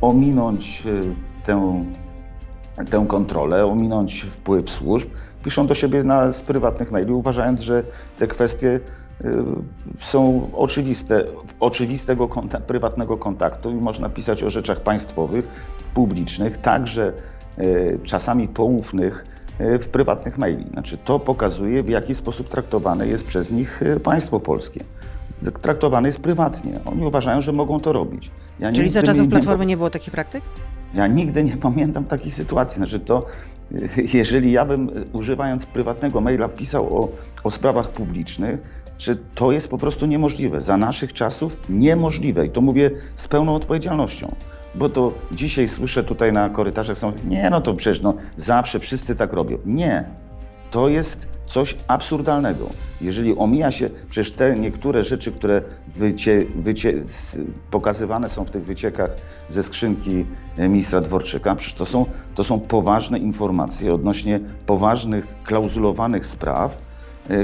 [0.00, 1.00] ominąć y,
[1.46, 1.84] tę,
[2.90, 5.08] tę kontrolę, ominąć wpływ służb,
[5.44, 7.82] piszą do siebie na, z prywatnych maili, uważając, że
[8.18, 8.80] te kwestie
[10.00, 11.24] są oczywiste,
[11.60, 15.48] oczywistego konta, prywatnego kontaktu i można pisać o rzeczach państwowych,
[15.94, 17.12] publicznych, także
[17.58, 19.24] y, czasami poufnych
[19.60, 20.70] y, w prywatnych maili.
[20.70, 24.80] Znaczy, to pokazuje, w jaki sposób traktowane jest przez nich państwo polskie.
[25.62, 26.72] Traktowane jest prywatnie.
[26.84, 28.30] Oni uważają, że mogą to robić.
[28.60, 30.44] Ja Czyli za czasów Platformy nie, nie było takich praktyk?
[30.94, 32.76] Ja nigdy nie pamiętam takiej sytuacji.
[32.76, 33.26] Znaczy to,
[34.14, 37.08] jeżeli ja bym używając prywatnego maila pisał o,
[37.44, 40.60] o sprawach publicznych, czy to jest po prostu niemożliwe.
[40.60, 44.34] Za naszych czasów niemożliwe i to mówię z pełną odpowiedzialnością.
[44.74, 49.16] Bo to dzisiaj słyszę tutaj na korytarzach są, nie no to przecież no, zawsze wszyscy
[49.16, 49.58] tak robią.
[49.66, 50.04] Nie,
[50.70, 52.66] to jest coś absurdalnego.
[53.00, 55.62] Jeżeli omija się przecież te niektóre rzeczy, które
[55.94, 56.92] wycie, wycie,
[57.70, 59.10] pokazywane są w tych wyciekach
[59.48, 60.24] ze skrzynki
[60.58, 66.85] e, ministra Dworczyka, przecież to są, to są poważne informacje odnośnie poważnych, klauzulowanych spraw,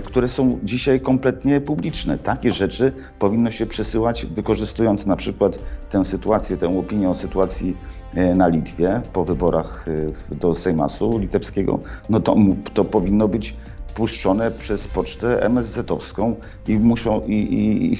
[0.04, 2.18] które są dzisiaj kompletnie publiczne.
[2.18, 7.76] Takie rzeczy powinno się przesyłać, wykorzystując na przykład tę sytuację, tę opinię o sytuacji
[8.14, 9.84] e, na Litwie po wyborach
[10.30, 12.36] e, do Sejmasu litewskiego, no to,
[12.74, 13.54] to powinno być
[13.94, 16.34] puszczone przez pocztę MSZ-owską
[16.68, 17.98] i muszą i, i, i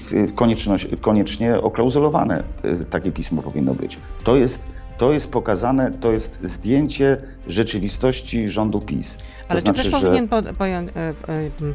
[1.00, 2.42] koniecznie oklauzulowane
[2.90, 3.98] takie pismo powinno być.
[4.24, 4.71] To jest
[5.02, 9.16] to jest pokazane, to jest zdjęcie rzeczywistości rządu PiS.
[9.48, 11.12] Ale czy znaczy, ktoś powinien po, po, e, e,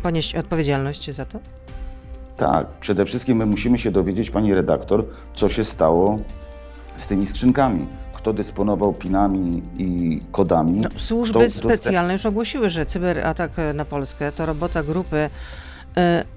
[0.03, 1.39] ponieść odpowiedzialność za to?
[2.37, 6.19] Tak, przede wszystkim my musimy się dowiedzieć, pani redaktor, co się stało
[6.97, 7.87] z tymi skrzynkami.
[8.13, 10.81] Kto dysponował pinami i kodami.
[10.81, 15.29] No, służby specjalne już ogłosiły, że cyberatak na Polskę to robota grupy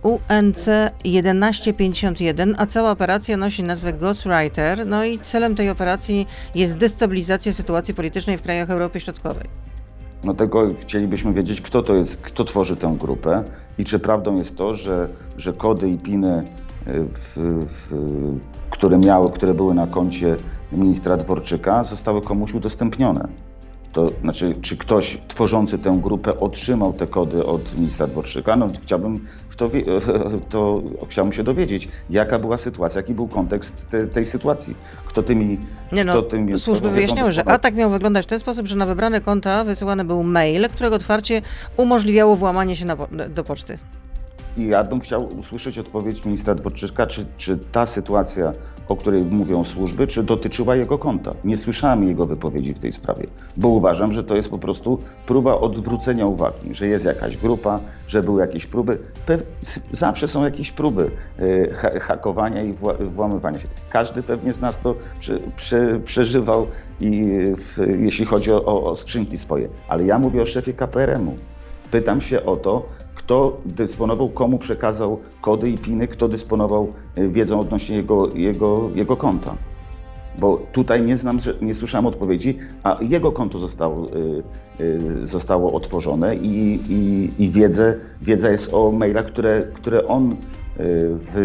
[0.02, 0.64] UNC
[1.02, 4.86] 1151, a cała operacja nosi nazwę Ghostwriter.
[4.86, 9.44] No i celem tej operacji jest destabilizacja sytuacji politycznej w krajach Europy Środkowej.
[10.24, 13.44] No tego chcielibyśmy wiedzieć, kto to jest, kto tworzy tę grupę
[13.78, 16.42] i czy prawdą jest to, że, że kody i piny, e,
[16.86, 18.38] w, w,
[18.70, 20.36] które, miały, które były na koncie
[20.72, 23.28] ministra Dworczyka, zostały komuś udostępnione.
[23.92, 28.56] To znaczy, czy ktoś tworzący tę grupę otrzymał te kody od ministra Dworczyka?
[28.56, 29.70] No, chciałbym w to,
[30.50, 34.76] to chciałbym się dowiedzieć, jaka była sytuacja, jaki był kontekst te, tej sytuacji.
[35.06, 35.58] Kto tymi.
[35.92, 39.20] Nie no, tymi służby wyjaśniały, że atak miał wyglądać w ten sposób, że na wybrane
[39.20, 41.42] konta wysyłany był mail, którego otwarcie
[41.76, 42.96] umożliwiało włamanie się na,
[43.28, 43.78] do poczty.
[44.56, 48.52] I ja bym chciał usłyszeć odpowiedź ministra Dworczyka, czy, czy ta sytuacja,
[48.90, 51.34] o której mówią służby, czy dotyczyła jego konta.
[51.44, 53.26] Nie słyszałem jego wypowiedzi w tej sprawie,
[53.56, 58.22] bo uważam, że to jest po prostu próba odwrócenia uwagi, że jest jakaś grupa, że
[58.22, 58.98] były jakieś próby.
[59.92, 63.68] zawsze są jakieś próby e, hakowania i włamywania się.
[63.90, 66.66] Każdy pewnie z nas to prze, prze, przeżywał,
[67.00, 67.36] i,
[67.98, 69.68] jeśli chodzi o, o skrzynki swoje.
[69.88, 71.34] Ale ja mówię o szefie KPRM-u.
[71.90, 72.86] Pytam się o to,
[73.30, 79.16] kto dysponował, komu przekazał kody i piny, kto dysponował e, wiedzą odnośnie jego, jego, jego
[79.16, 79.54] konta.
[80.38, 84.42] Bo tutaj nie znam, nie słyszałem odpowiedzi, a jego konto zostało, y,
[84.80, 90.36] y, zostało otworzone i, i, i wiedzę, wiedza jest o mailach, które, które on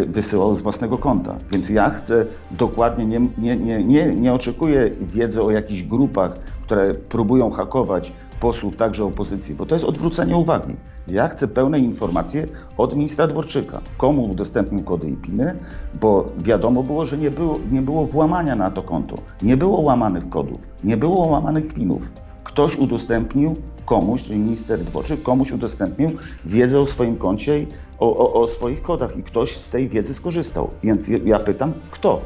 [0.07, 1.35] wysyłał z własnego konta.
[1.51, 6.93] Więc ja chcę dokładnie, nie, nie, nie, nie, nie oczekuję wiedzy o jakichś grupach, które
[6.93, 10.75] próbują hakować posłów, także opozycji, bo to jest odwrócenie uwagi.
[11.07, 12.45] Ja chcę pełne informacje
[12.77, 15.55] od ministra Dworczyka, komu udostępnił kody i piny,
[16.01, 20.29] bo wiadomo było, że nie było, nie było włamania na to konto, nie było łamanych
[20.29, 22.09] kodów, nie było łamanych pinów.
[22.43, 26.11] Ktoś udostępnił komuś, czyli minister Dworczyk, komuś udostępnił
[26.45, 27.67] wiedzę o swoim koncie i
[27.99, 30.69] o, o, o swoich kodach i ktoś z tej wiedzy skorzystał.
[30.83, 32.21] Więc ja pytam, kto?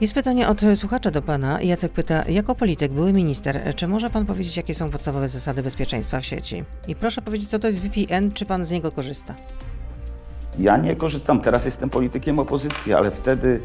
[0.00, 1.62] Jest pytanie od słuchacza do pana.
[1.62, 6.20] Jacek pyta, jako polityk, były minister, czy może pan powiedzieć, jakie są podstawowe zasady bezpieczeństwa
[6.20, 6.64] w sieci?
[6.88, 9.34] I proszę powiedzieć, co to jest VPN, czy pan z niego korzysta?
[10.58, 11.40] Ja nie korzystam.
[11.40, 13.60] Teraz jestem politykiem opozycji, ale wtedy,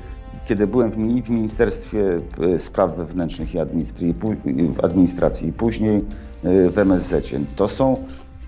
[0.46, 0.98] kiedy byłem w
[1.30, 2.04] Ministerstwie
[2.58, 3.60] Spraw Wewnętrznych i
[4.84, 6.06] Administracji i później
[6.44, 7.26] w MSZ.
[7.56, 7.96] To są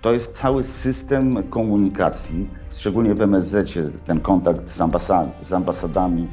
[0.01, 3.73] to jest cały system komunikacji, szczególnie w MSZ,
[4.05, 6.27] ten kontakt z, ambasad z ambasadami,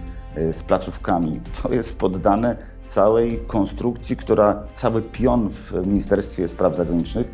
[0.52, 1.40] z placówkami.
[1.62, 2.56] To jest poddane
[2.88, 7.26] całej konstrukcji, która, cały pion w Ministerstwie Spraw Zagranicznych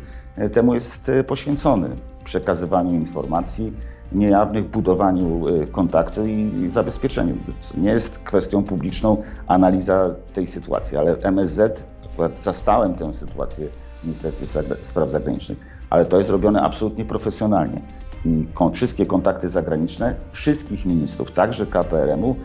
[0.53, 1.89] temu jest poświęcony.
[2.23, 3.73] Przekazywaniu informacji,
[4.11, 7.37] niejawnych, budowaniu y, kontaktu i, zabezpieczeniu.
[7.77, 13.67] Nie jest kwestią publiczną analiza tej sytuacji, ale MSZ, akurat zastałem tę sytuację
[14.01, 14.47] w Ministerstwie
[14.81, 15.57] Spraw Zagranicznych,
[15.89, 17.81] ale to jest robione absolutnie profesjonalnie.
[18.25, 22.35] I wszystkie kontakty zagraniczne wszystkich ministrów, także KPRM-u, y,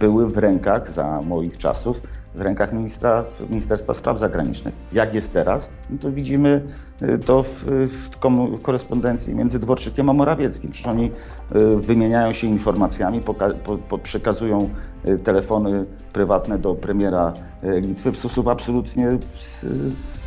[0.00, 2.00] były w rękach za moich czasów
[2.34, 4.74] w rękach ministra, Ministerstwa Spraw Zagranicznych.
[4.92, 6.62] Jak jest teraz, no to widzimy
[7.02, 10.70] y, to w, w korespondencji między Dworczykiem a Morawieckim.
[10.70, 11.10] Przecież oni
[11.56, 14.70] y, wymieniają się informacjami, poka- po, po, przekazują
[15.08, 19.18] y, telefony prywatne do premiera Litwy w sposób absolutnie,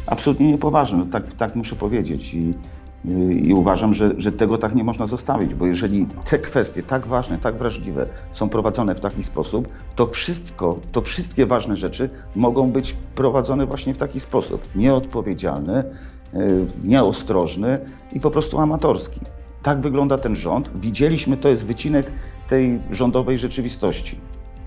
[0.06, 1.06] absolutnie niepoważny.
[1.06, 2.34] Tak, tak muszę powiedzieć.
[2.34, 2.54] I,
[3.44, 7.38] i uważam, że, że tego tak nie można zostawić, bo jeżeli te kwestie tak ważne,
[7.38, 12.96] tak wrażliwe są prowadzone w taki sposób, to wszystko, to wszystkie ważne rzeczy mogą być
[13.16, 14.68] prowadzone właśnie w taki sposób.
[14.76, 15.86] Nieodpowiedzialny, e,
[16.84, 17.80] nieostrożny
[18.14, 19.20] i po prostu amatorski.
[19.64, 20.70] Tak wygląda ten rząd.
[20.76, 22.12] Widzieliśmy, to jest wycinek
[22.50, 24.20] tej rządowej rzeczywistości.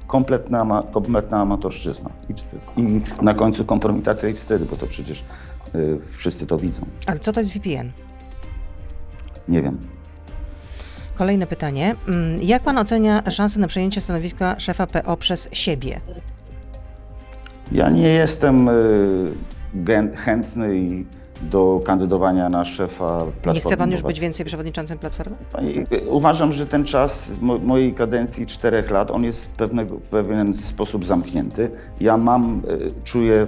[0.06, 2.60] Kompletna, kompletna amatorszczyzna i wstyd.
[2.76, 5.24] I na końcu kompromitacja i wstyd, bo to przecież
[5.74, 6.80] y, wszyscy to widzą.
[7.06, 7.90] Ale co to jest VPN?
[9.50, 9.78] Nie wiem.
[11.14, 11.94] Kolejne pytanie.
[12.08, 16.00] Mm, jak pan ocenia szansę na przejęcie stanowiska szefa PO przez siebie?
[17.72, 21.04] Ja nie jestem y, chętny
[21.42, 23.54] do kandydowania na szefa Platformy.
[23.54, 25.36] Nie chce pan już być więcej przewodniczącym Platformy?
[25.92, 30.54] Y, uważam, że ten czas mojej kadencji czterech lat, on jest w, pewnego, w pewien
[30.54, 31.70] sposób zamknięty.
[32.00, 33.46] Ja mam, y, czuję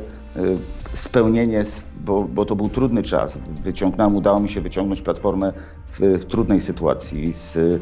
[0.95, 1.65] spełnienie,
[2.05, 3.39] bo, bo to był trudny czas.
[3.65, 5.53] Wyciągnąłem, udało mi się wyciągnąć Platformę
[5.87, 7.81] w, w trudnej sytuacji z y,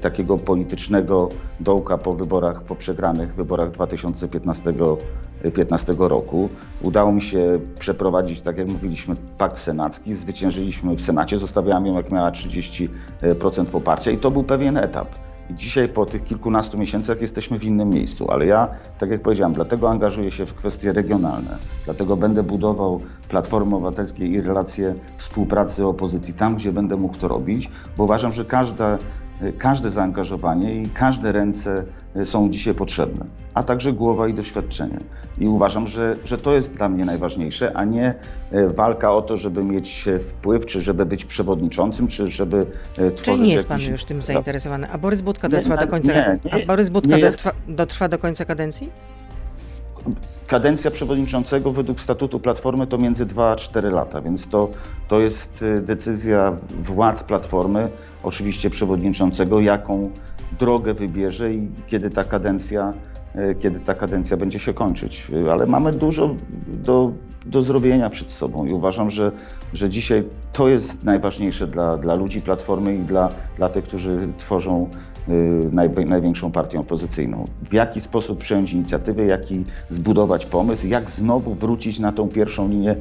[0.00, 1.28] takiego politycznego
[1.60, 4.72] dołka po wyborach, po przegranych wyborach 2015
[5.54, 6.48] 15 roku.
[6.82, 10.14] Udało mi się przeprowadzić, tak jak mówiliśmy, pakt senacki.
[10.14, 12.88] Zwyciężyliśmy w Senacie, zostawiałam ją jak miała 30%
[13.72, 15.08] poparcia i to był pewien etap.
[15.54, 19.90] Dzisiaj po tych kilkunastu miesiącach jesteśmy w innym miejscu, ale ja, tak jak powiedziałem, dlatego
[19.90, 26.56] angażuję się w kwestie regionalne, dlatego będę budował Platformy Obywatelskiej i relacje współpracy opozycji tam,
[26.56, 28.98] gdzie będę mógł to robić, bo uważam, że każda
[29.58, 31.84] każde zaangażowanie i każde ręce
[32.16, 33.24] e, są dzisiaj potrzebne,
[33.54, 34.98] a także głowa i doświadczenie.
[35.38, 38.14] I uważam, że, że to jest dla mnie najważniejsze, a nie
[38.52, 43.22] e, walka o to, żeby mieć wpływ, czy żeby być przewodniczącym, czy żeby e, tworzyć
[43.22, 43.86] Czyli nie jest jakiś...
[43.86, 44.90] pan już tym zainteresowany.
[44.90, 46.38] A Borys Budka dotrwa nie, do końca, nie,
[47.06, 48.90] nie, dotrwa, dotrwa do końca kadencji?
[50.46, 54.68] Kadencja przewodniczącego według statutu Platformy to między 2 a 4 lata, więc to,
[55.08, 57.88] to jest y, decyzja władz Platformy,
[58.22, 60.10] oczywiście przewodniczącego, jaką
[60.58, 62.92] drogę wybierze i kiedy ta kadencja,
[63.36, 65.26] y, kiedy ta kadencja będzie się kończyć.
[65.52, 66.34] Ale mamy dużo
[66.66, 67.12] do,
[67.46, 69.32] do zrobienia przed sobą i uważam, że,
[69.72, 74.90] że dzisiaj to jest najważniejsze dla, dla ludzi Platformy i dla, dla tych, którzy tworzą
[74.90, 75.09] Y,
[76.06, 77.44] największą partią opozycyjną.
[77.70, 82.96] W jaki sposób przejąć inicjatywę, jaki zbudować pomysł, jak znowu wrócić na tą pierwszą linię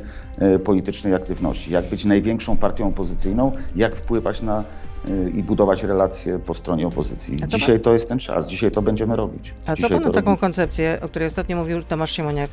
[0.55, 4.63] y, politycznej aktywności, jak być największą partią opozycyjną, jak wpływać na
[5.09, 7.35] y, i budować relacje po stronie opozycji.
[7.47, 7.83] Dzisiaj pan...
[7.83, 9.53] to jest ten czas, dzisiaj to będziemy robić.
[9.67, 10.37] A dzisiaj co panu taką robimy.
[10.37, 12.49] koncepcję, o której ostatnio mówił Tomasz Siemoniak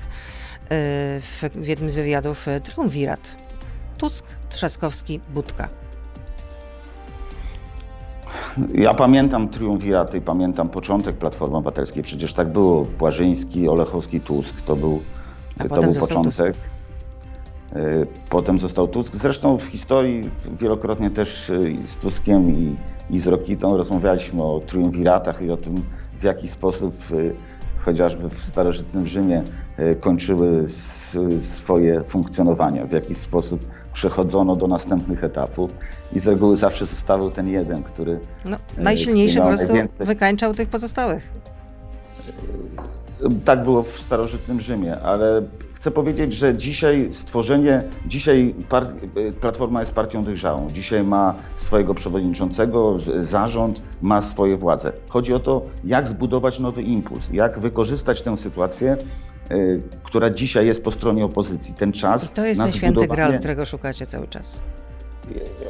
[1.21, 3.37] w, w jednym z wywiadów, triumvirat?
[3.99, 5.69] Tusk, Trzaskowski, Budka.
[8.75, 12.03] Ja pamiętam triumviraty, pamiętam początek Platformy Obywatelskiej.
[12.03, 12.83] Przecież tak było.
[12.99, 14.61] Błażyński, Olechowski, Tusk.
[14.61, 15.01] To był,
[15.69, 16.47] to był początek.
[16.47, 16.77] Tusk.
[17.73, 19.17] E, potem został Tusk.
[19.17, 20.21] Zresztą w historii
[20.61, 22.77] wielokrotnie też e, z Tuskiem i,
[23.11, 25.75] i z Rokitą rozmawialiśmy o triumviratach i o tym,
[26.21, 27.17] w jaki sposób e,
[27.87, 29.43] chociażby w starożytnym Rzymie
[30.01, 30.67] kończyły
[31.41, 35.71] swoje funkcjonowania, w jaki sposób przechodzono do następnych etapów
[36.13, 38.21] i z reguły zawsze zostawał ten jeden, który...
[38.45, 40.07] No, e, najsilniejszy po prostu najwięcej...
[40.07, 41.31] wykańczał tych pozostałych.
[43.45, 45.43] Tak było w starożytnym Rzymie, ale
[45.75, 48.55] chcę powiedzieć, że dzisiaj stworzenie, dzisiaj
[49.41, 50.67] Platforma jest partią dojrzałą.
[50.71, 54.93] Dzisiaj ma swojego przewodniczącego, zarząd, ma swoje władze.
[55.09, 58.97] Chodzi o to, jak zbudować nowy impuls, jak wykorzystać tę sytuację
[59.51, 61.75] Y, która dzisiaj jest po stronie opozycji.
[61.75, 62.25] Ten czas.
[62.25, 64.61] I to jest ten święty gral, którego szukacie cały czas.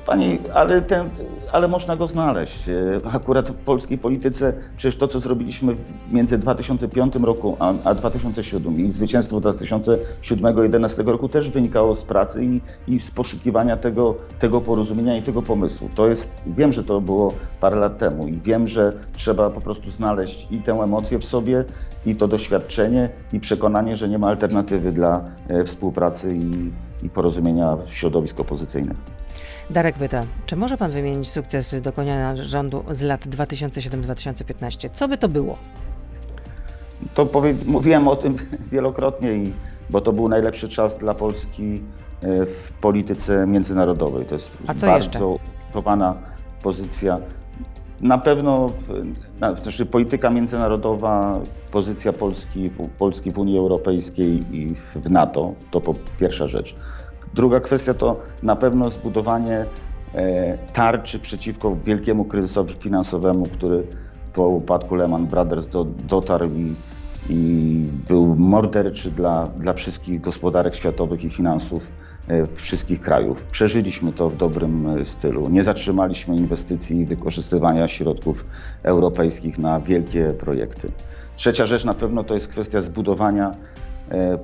[0.06, 1.08] Pani, ale, ten,
[1.52, 2.68] ale można go znaleźć.
[2.68, 5.74] E, akurat w polskiej polityce przecież to, co zrobiliśmy
[6.12, 12.60] między 2005 roku a, a 2007 i zwycięstwo 2007-2011 roku też wynikało z pracy i,
[12.88, 15.88] i z poszukiwania tego, tego porozumienia i tego pomysłu.
[15.94, 19.90] To jest, wiem, że to było parę lat temu i wiem, że trzeba po prostu
[19.90, 21.64] znaleźć i tę emocję w sobie,
[22.06, 26.70] i to doświadczenie, i przekonanie, że nie ma alternatywy dla e, współpracy i,
[27.06, 28.96] i porozumienia środowisk opozycyjnych.
[29.70, 34.88] Darek pyta, czy może pan wymienić sukces dokonania rządu z lat 2007-2015?
[34.92, 35.56] Co by to było?
[37.14, 37.28] To
[37.66, 38.36] mówiłem o tym
[38.72, 39.52] wielokrotnie, i,
[39.90, 41.82] bo to był najlepszy czas dla Polski
[42.22, 44.24] e, w polityce międzynarodowej.
[44.24, 45.38] To jest A co bardzo
[45.72, 46.14] chowana
[46.62, 47.18] pozycja.
[48.00, 48.70] Na pewno
[49.40, 55.80] na, znaczy polityka międzynarodowa, pozycja Polski w, Polski w Unii Europejskiej i w NATO, to
[55.80, 56.76] po, pierwsza rzecz.
[57.36, 59.66] Druga kwestia to na pewno zbudowanie
[60.14, 63.82] e, tarczy przeciwko wielkiemu kryzysowi finansowemu, który
[64.34, 66.74] po upadku Lehman Brothers do, dotarł i,
[67.30, 71.82] i był morderczy dla, dla wszystkich gospodarek światowych i finansów
[72.28, 73.42] e, wszystkich krajów.
[73.42, 75.48] Przeżyliśmy to w dobrym e, stylu.
[75.48, 78.44] Nie zatrzymaliśmy inwestycji i wykorzystywania środków
[78.82, 80.88] europejskich na wielkie projekty.
[81.36, 83.50] Trzecia rzecz na pewno to jest kwestia zbudowania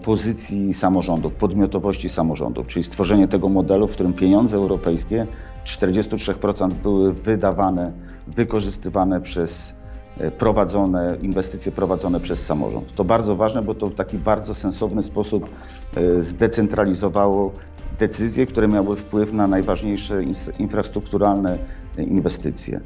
[0.05, 5.27] pozycji samorządów, podmiotowości samorządów, czyli stworzenie tego modelu, w którym pieniądze europejskie
[5.64, 7.92] 43% były wydawane,
[8.27, 9.75] wykorzystywane przez
[10.18, 12.94] e, prowadzone, inwestycje prowadzone przez samorząd.
[12.94, 15.51] To bardzo ważne, bo to w taki bardzo sensowny sposób
[15.96, 17.53] e, zdecentralizowało
[17.98, 20.22] decyzje, które miały wpływ na najważniejsze
[20.59, 21.59] infrastrukturalne
[21.98, 22.81] inwestycje.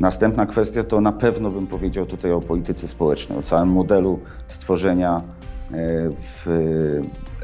[0.00, 5.22] Następna kwestia to na pewno bym powiedział tutaj o polityce społecznej, o całym modelu stworzenia
[5.70, 6.46] w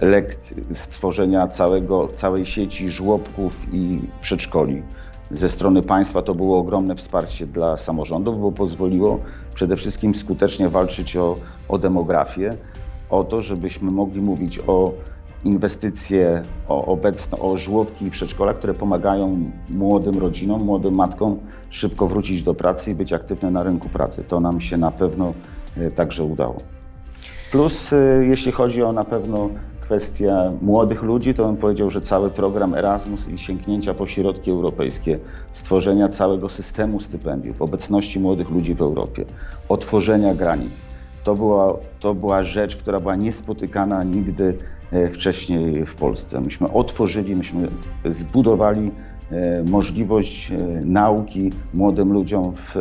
[0.02, 4.82] lekcji, stworzenia całego, całej sieci żłobków i przedszkoli.
[5.30, 9.20] Ze strony państwa to było ogromne wsparcie dla samorządów, bo pozwoliło
[9.54, 11.36] przede wszystkim skutecznie walczyć o,
[11.68, 12.56] o demografię,
[13.10, 14.92] o to, żebyśmy mogli mówić o
[15.44, 16.98] inwestycje, o,
[17.40, 21.38] o żłobki i przedszkola, które pomagają młodym rodzinom, młodym matkom
[21.70, 24.24] szybko wrócić do pracy i być aktywne na rynku pracy.
[24.28, 25.34] To nam się na pewno
[25.76, 26.56] e, także udało.
[27.54, 29.48] Plus, y, jeśli chodzi o na pewno
[29.80, 35.18] kwestię młodych ludzi, to bym powiedział, że cały program Erasmus i sięgnięcia po środki europejskie,
[35.52, 39.24] stworzenia całego systemu stypendiów, obecności młodych ludzi w Europie,
[39.68, 40.86] otworzenia granic,
[41.24, 44.56] to była, to była rzecz, która była niespotykana nigdy
[44.92, 46.40] e, wcześniej w Polsce.
[46.40, 47.68] Myśmy otworzyli, myśmy
[48.04, 48.90] zbudowali
[49.30, 52.74] e, możliwość e, nauki młodym ludziom w,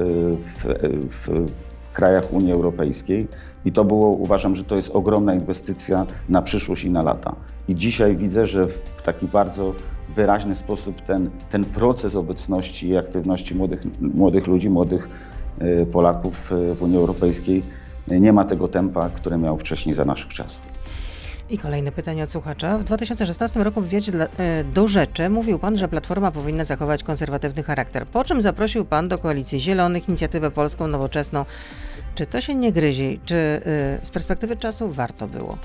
[0.45, 0.65] w,
[1.09, 1.45] w
[1.93, 3.27] krajach Unii Europejskiej.
[3.65, 7.35] I to było, uważam, że to jest ogromna inwestycja na przyszłość i na lata.
[7.67, 9.73] I dzisiaj widzę, że w taki bardzo
[10.15, 15.09] wyraźny sposób ten, ten proces obecności i aktywności młodych, młodych ludzi, młodych
[15.59, 17.63] e, Polaków e, w Unii Europejskiej
[18.11, 20.73] e, nie ma tego tempa, które miał wcześniej za naszych czasów.
[21.49, 22.77] I kolejne pytanie od słuchacza.
[22.77, 24.11] W 2016 roku w wywiadzie
[24.73, 29.17] do rzeczy mówił Pan, że Platforma powinna zachować konserwatywny charakter, po czym zaprosił Pan do
[29.17, 31.45] Koalicji Zielonych, Inicjatywę Polską, Nowoczesną.
[32.15, 33.19] Czy to się nie gryzi?
[33.25, 35.57] Czy y, z perspektywy czasu warto było?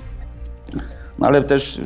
[1.19, 1.81] No ale też y,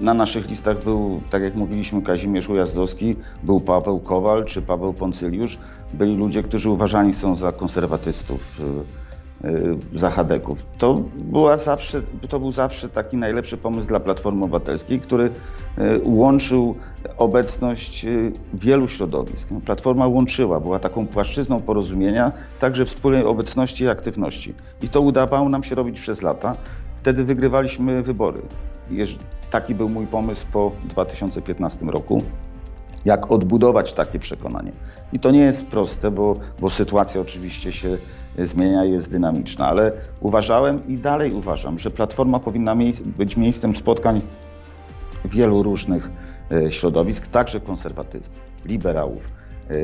[0.00, 5.58] na naszych listach był, tak jak mówiliśmy, Kazimierz Ujazdowski, był Paweł Kowal czy Paweł Poncyliusz.
[5.94, 8.40] Byli ludzie, którzy uważani są za konserwatystów.
[9.44, 10.58] Y, zachadeków.
[10.78, 15.30] To, była zawsze, to był zawsze taki najlepszy pomysł dla Platformy Obywatelskiej, który y,
[16.04, 16.74] łączył
[17.18, 19.48] obecność y, wielu środowisk.
[19.64, 24.54] Platforma łączyła, była taką płaszczyzną porozumienia, także wspólnej obecności i aktywności.
[24.82, 26.56] I to udawało nam się robić przez lata.
[27.00, 28.42] Wtedy wygrywaliśmy wybory.
[29.50, 32.22] Taki był mój pomysł po 2015 roku
[33.04, 34.72] jak odbudować takie przekonanie.
[35.12, 37.98] I to nie jest proste, bo, bo sytuacja oczywiście się
[38.38, 44.20] zmienia, jest dynamiczna, ale uważałem i dalej uważam, że Platforma powinna być miejscem spotkań
[45.24, 46.10] wielu różnych
[46.52, 49.22] e, środowisk, także konserwatystów, liberałów,
[49.70, 49.74] e,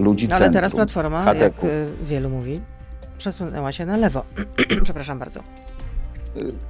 [0.00, 2.60] ludzi Ale centrum, teraz Platforma, jak e, wielu mówi,
[3.18, 4.24] przesunęła się na lewo.
[4.84, 5.40] Przepraszam bardzo.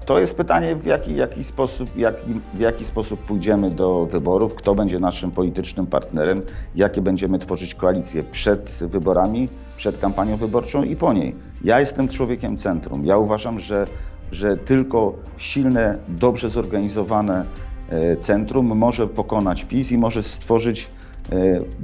[0.07, 4.75] To jest pytanie, w jaki, jaki sposób, jaki, w jaki sposób pójdziemy do wyborów, kto
[4.75, 6.43] będzie naszym politycznym partnerem,
[6.75, 11.35] jakie będziemy tworzyć koalicje przed wyborami, przed kampanią wyborczą i po niej.
[11.65, 13.07] Ja jestem człowiekiem centrum.
[13.07, 13.85] Ja uważam, że,
[14.33, 17.45] że tylko silne, dobrze zorganizowane
[17.89, 20.91] e, centrum może pokonać PiS i może stworzyć
[21.33, 21.37] e,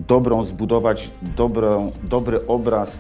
[0.09, 2.99] dobrą, zbudować dobrą, dobry obraz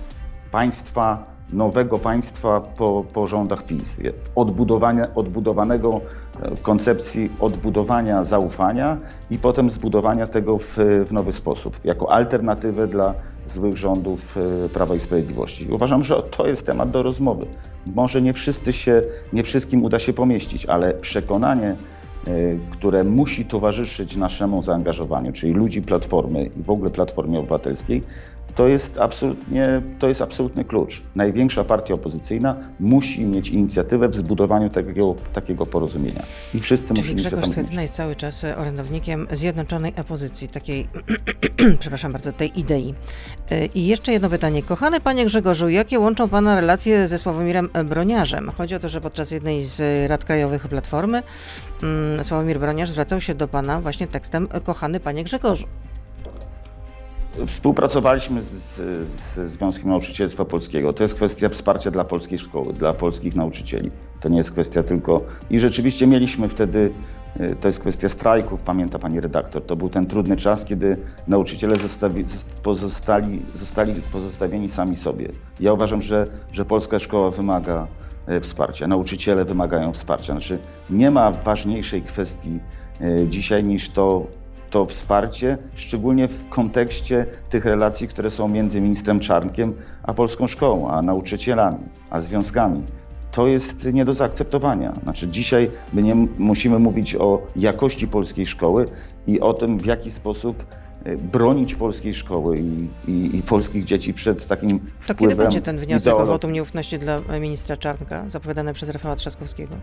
[0.53, 3.97] państwa nowego państwa po, po rządach PiS.
[4.35, 6.01] Odbudowania, odbudowanego
[6.43, 8.97] e, koncepcji odbudowania zaufania
[9.31, 13.14] i potem zbudowania tego w, w nowy sposób, jako alternatywę dla
[13.47, 15.68] złych rządów e, Prawa i Sprawiedliwości.
[15.70, 17.47] Uważam, że to jest temat do rozmowy.
[17.95, 19.03] Może nie wszyscy się,
[19.33, 22.33] nie wszystkim uda się pomieścić, ale przekonanie, e,
[22.70, 28.03] które musi towarzyszyć naszemu zaangażowaniu, czyli ludzi Platformy i w ogóle Platformie Obywatelskiej,
[28.55, 31.03] to jest absolutnie, to jest absolutny klucz.
[31.16, 36.22] Największa partia opozycyjna musi mieć inicjatywę w zbudowaniu takiego, takiego porozumienia.
[36.55, 40.88] I wszyscy Czyli musimy Grzegorz się tam Schetyna jest cały czas orędownikiem zjednoczonej opozycji, takiej,
[41.80, 42.94] przepraszam bardzo, tej idei.
[43.53, 44.62] Y, I jeszcze jedno pytanie.
[44.62, 48.51] Kochany panie Grzegorzu, jakie łączą pana relacje ze Sławomirem Broniarzem?
[48.57, 51.22] Chodzi o to, że podczas jednej z rad krajowych Platformy
[51.82, 55.66] mm, Sławomir Broniarz zwracał się do pana właśnie tekstem Kochany panie Grzegorzu.
[57.47, 58.80] Współpracowaliśmy z,
[59.34, 60.93] ze Związkiem Nauczycielstwa Polskiego.
[60.93, 63.91] To jest kwestia wsparcia dla polskiej szkoły, dla polskich nauczycieli.
[64.20, 65.20] To nie jest kwestia tylko.
[65.51, 66.91] I rzeczywiście mieliśmy wtedy,
[67.41, 69.62] y, to jest kwestia strajków, pamięta pani redaktor.
[69.62, 70.97] To był ten trudny czas, kiedy
[71.28, 72.24] nauczyciele zostawi,
[72.62, 75.28] pozostali, zostali pozostawieni sami sobie.
[75.61, 77.86] Ja uważam, że, że polska szkoła wymaga
[78.28, 80.32] y, wsparcia, nauczyciele wymagają wsparcia.
[80.32, 80.59] Znaczy,
[80.91, 82.59] nie ma ważniejszej kwestii
[83.01, 84.26] y, dzisiaj niż to
[84.71, 90.91] to wsparcie, szczególnie w kontekście tych relacji, które są między ministrem Czarnkiem a polską szkołą,
[90.91, 91.79] a nauczycielami,
[92.11, 92.83] a związkami.
[93.33, 94.93] To jest nie do zaakceptowania.
[95.03, 98.85] Znaczy dzisiaj my nie musimy mówić o jakości polskiej szkoły
[99.27, 100.64] i o tym, w jaki sposób
[101.05, 105.61] e, bronić polskiej szkoły i, i, i polskich dzieci przed takim To wpływem kiedy będzie
[105.61, 106.25] ten wniosek ideologii.
[106.29, 109.75] o wotum nieufności dla ministra Czarnka, zapowiadany przez Rafała Trzaskowskiego?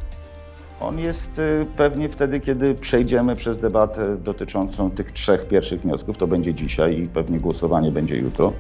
[0.82, 6.18] On jest y, pewnie wtedy, kiedy przejdziemy przez debatę dotyczącą tych trzech pierwszych wniosków.
[6.18, 8.54] To będzie dzisiaj i pewnie głosowanie będzie jutro.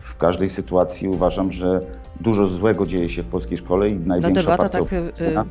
[0.00, 1.80] W każdej sytuacji uważam, że
[2.20, 5.44] dużo złego dzieje się w polskiej szkole i No największa debata partia tak, y, opozycyjna-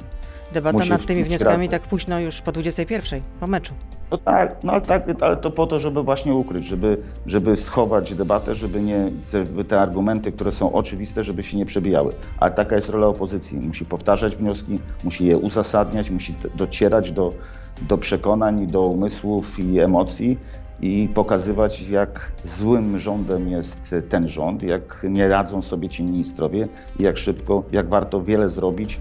[0.53, 1.79] debata musi nad tymi wnioskami razem.
[1.79, 3.73] tak późno już po 21, po meczu.
[4.11, 8.15] No tak, no ale, tak, ale to po to, żeby właśnie ukryć, żeby, żeby schować
[8.15, 12.13] debatę, żeby nie, te, te argumenty, które są oczywiste, żeby się nie przebijały.
[12.39, 13.57] Ale taka jest rola opozycji.
[13.57, 17.33] Musi powtarzać wnioski, musi je uzasadniać, musi docierać do,
[17.81, 20.37] do przekonań, do umysłów i emocji
[20.81, 26.67] i pokazywać, jak złym rządem jest ten rząd, jak nie radzą sobie ci ministrowie
[26.99, 28.99] i jak szybko, jak warto wiele zrobić,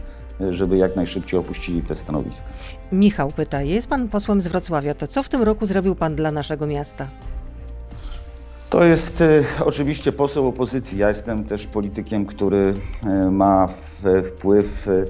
[0.51, 2.47] żeby jak najszybciej opuścili te stanowiska.
[2.93, 6.31] Michał pyta, jest pan posłem z Wrocławia, to co w tym roku zrobił pan dla
[6.31, 7.07] naszego miasta?
[8.71, 10.99] To jest e, oczywiście poseł opozycji.
[10.99, 12.75] Ja jestem też politykiem, który
[13.07, 13.67] e, ma
[14.03, 15.05] w- wpływ e,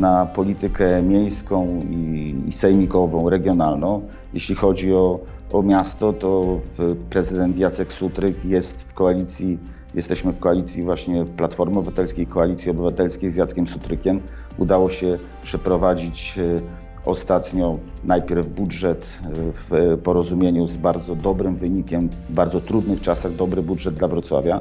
[0.00, 4.02] na politykę miejską i, i sejmikową, regionalną.
[4.34, 5.20] Jeśli chodzi o,
[5.52, 9.58] o miasto, to e, prezydent Jacek Sutryk jest w koalicji,
[9.94, 14.20] jesteśmy w koalicji właśnie Platformy Obywatelskiej, Koalicji Obywatelskiej z Jackiem Sutrykiem.
[14.58, 22.32] Udało się przeprowadzić e, Ostatnio najpierw budżet e, w porozumieniu z bardzo dobrym wynikiem, w
[22.32, 24.60] bardzo trudnych czasach dobry budżet dla Wrocławia.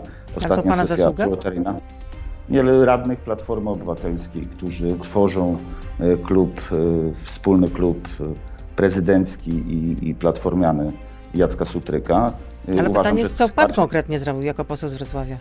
[0.56, 1.26] to pana zasługa?
[1.26, 1.76] pilotaryjna.
[2.50, 5.58] Wiele radnych Platformy Obywatelskiej, którzy tworzą
[6.00, 6.62] e, klub,
[7.24, 8.08] wspólny klub
[8.76, 10.92] prezydencki i, i platformiany
[11.34, 12.34] Jacka Sutryka.
[12.68, 15.38] Ale uważam, pytanie jest, co pan wsparcie- konkretnie zrobił jako poseł z Wrocławia?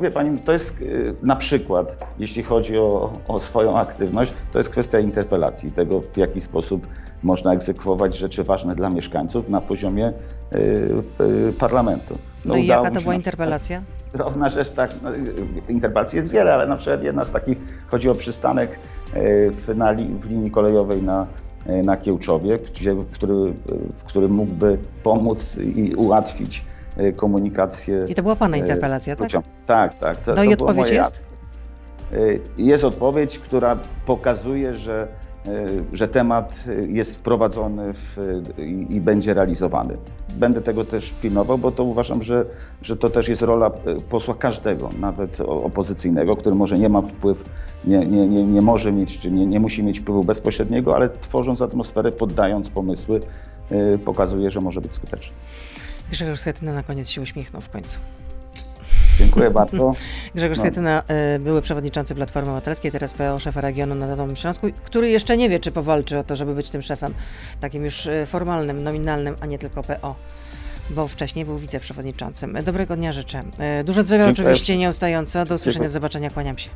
[0.00, 4.70] Wie Pani, to jest y, na przykład, jeśli chodzi o, o swoją aktywność, to jest
[4.70, 6.86] kwestia interpelacji, tego w jaki sposób
[7.22, 10.12] można egzekwować rzeczy ważne dla mieszkańców na poziomie
[10.52, 10.58] y,
[11.48, 12.18] y, parlamentu.
[12.44, 13.82] No, i udało jaka to była interpelacja?
[14.12, 15.18] Drobna rzecz, tak, no, y,
[15.68, 17.58] interpelacji jest wiele, ale na przykład jedna z takich,
[17.90, 18.70] chodzi o przystanek
[19.16, 21.26] y, w, na, w linii kolejowej na, y,
[21.66, 23.34] na Kiełczowie, gdzie, który,
[23.96, 26.64] w którym mógłby pomóc i ułatwić
[27.00, 29.30] y, komunikację I to była pana E, interpelacja, tak?
[29.66, 30.16] Tak, tak.
[30.16, 31.24] To, No to i odpowiedź jest?
[32.58, 35.08] Jest odpowiedź, która pokazuje, że,
[35.92, 38.16] że temat y, jest wprowadzony w,
[38.58, 39.96] i, i będzie realizowany.
[40.36, 42.44] Będę tego też pilnował, bo to uważam, że,
[42.82, 47.44] że to też jest rola y, posła każdego, nawet opozycyjnego, który może nie ma wpływ,
[47.84, 51.62] nie, nie, nie, nie może mieć, czy nie, nie musi mieć wpływu bezpośredniego, ale tworząc
[51.62, 53.20] atmosferę, poddając pomysły,
[53.94, 55.36] y, pokazuje, że może być skuteczny.
[56.10, 57.98] Grzegorz Schetyna na koniec się uśmiechnął w końcu.
[59.22, 59.90] Dziękuję bardzo.
[60.34, 60.64] Grzegorz No.
[60.64, 61.02] Schetyna,
[61.36, 65.48] y, były przewodniczący Platformy Obywatelskiej, teraz PO szefa regionu na Dolnym Śląsku, który jeszcze nie
[65.48, 67.14] wie, czy powalczy o to, żeby być tym szefem,
[67.60, 70.14] takim już y, formalnym, nominalnym, a nie tylko PO.
[70.90, 72.58] Bo wcześniej był wiceprzewodniczącym.
[72.64, 73.42] Dobrego dnia życzę.
[73.80, 74.48] Y, Dużo zdrowia Dziękuję.
[74.48, 75.44] oczywiście, nieustająco.
[75.44, 75.90] Do usłyszenia, Dziękuję.
[75.90, 76.70] zobaczenia, kłaniam się.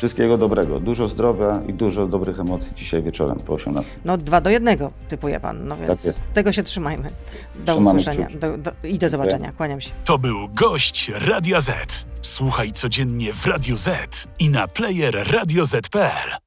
[0.00, 3.92] Wszystkiego dobrego, dużo zdrowia i dużo dobrych emocji dzisiaj wieczorem po 18.
[4.04, 6.22] No dwa do jednego, typuje pan, no więc Tak jest.
[6.34, 7.10] tego się trzymajmy.
[7.54, 9.90] Do Trzymamy usłyszenia do, do, i do zobaczenia, kłaniam się.
[10.04, 12.06] To był gość Radia Z.
[12.20, 13.88] Słuchaj codziennie w Radio Z
[14.38, 16.40] i na player radioz.pl.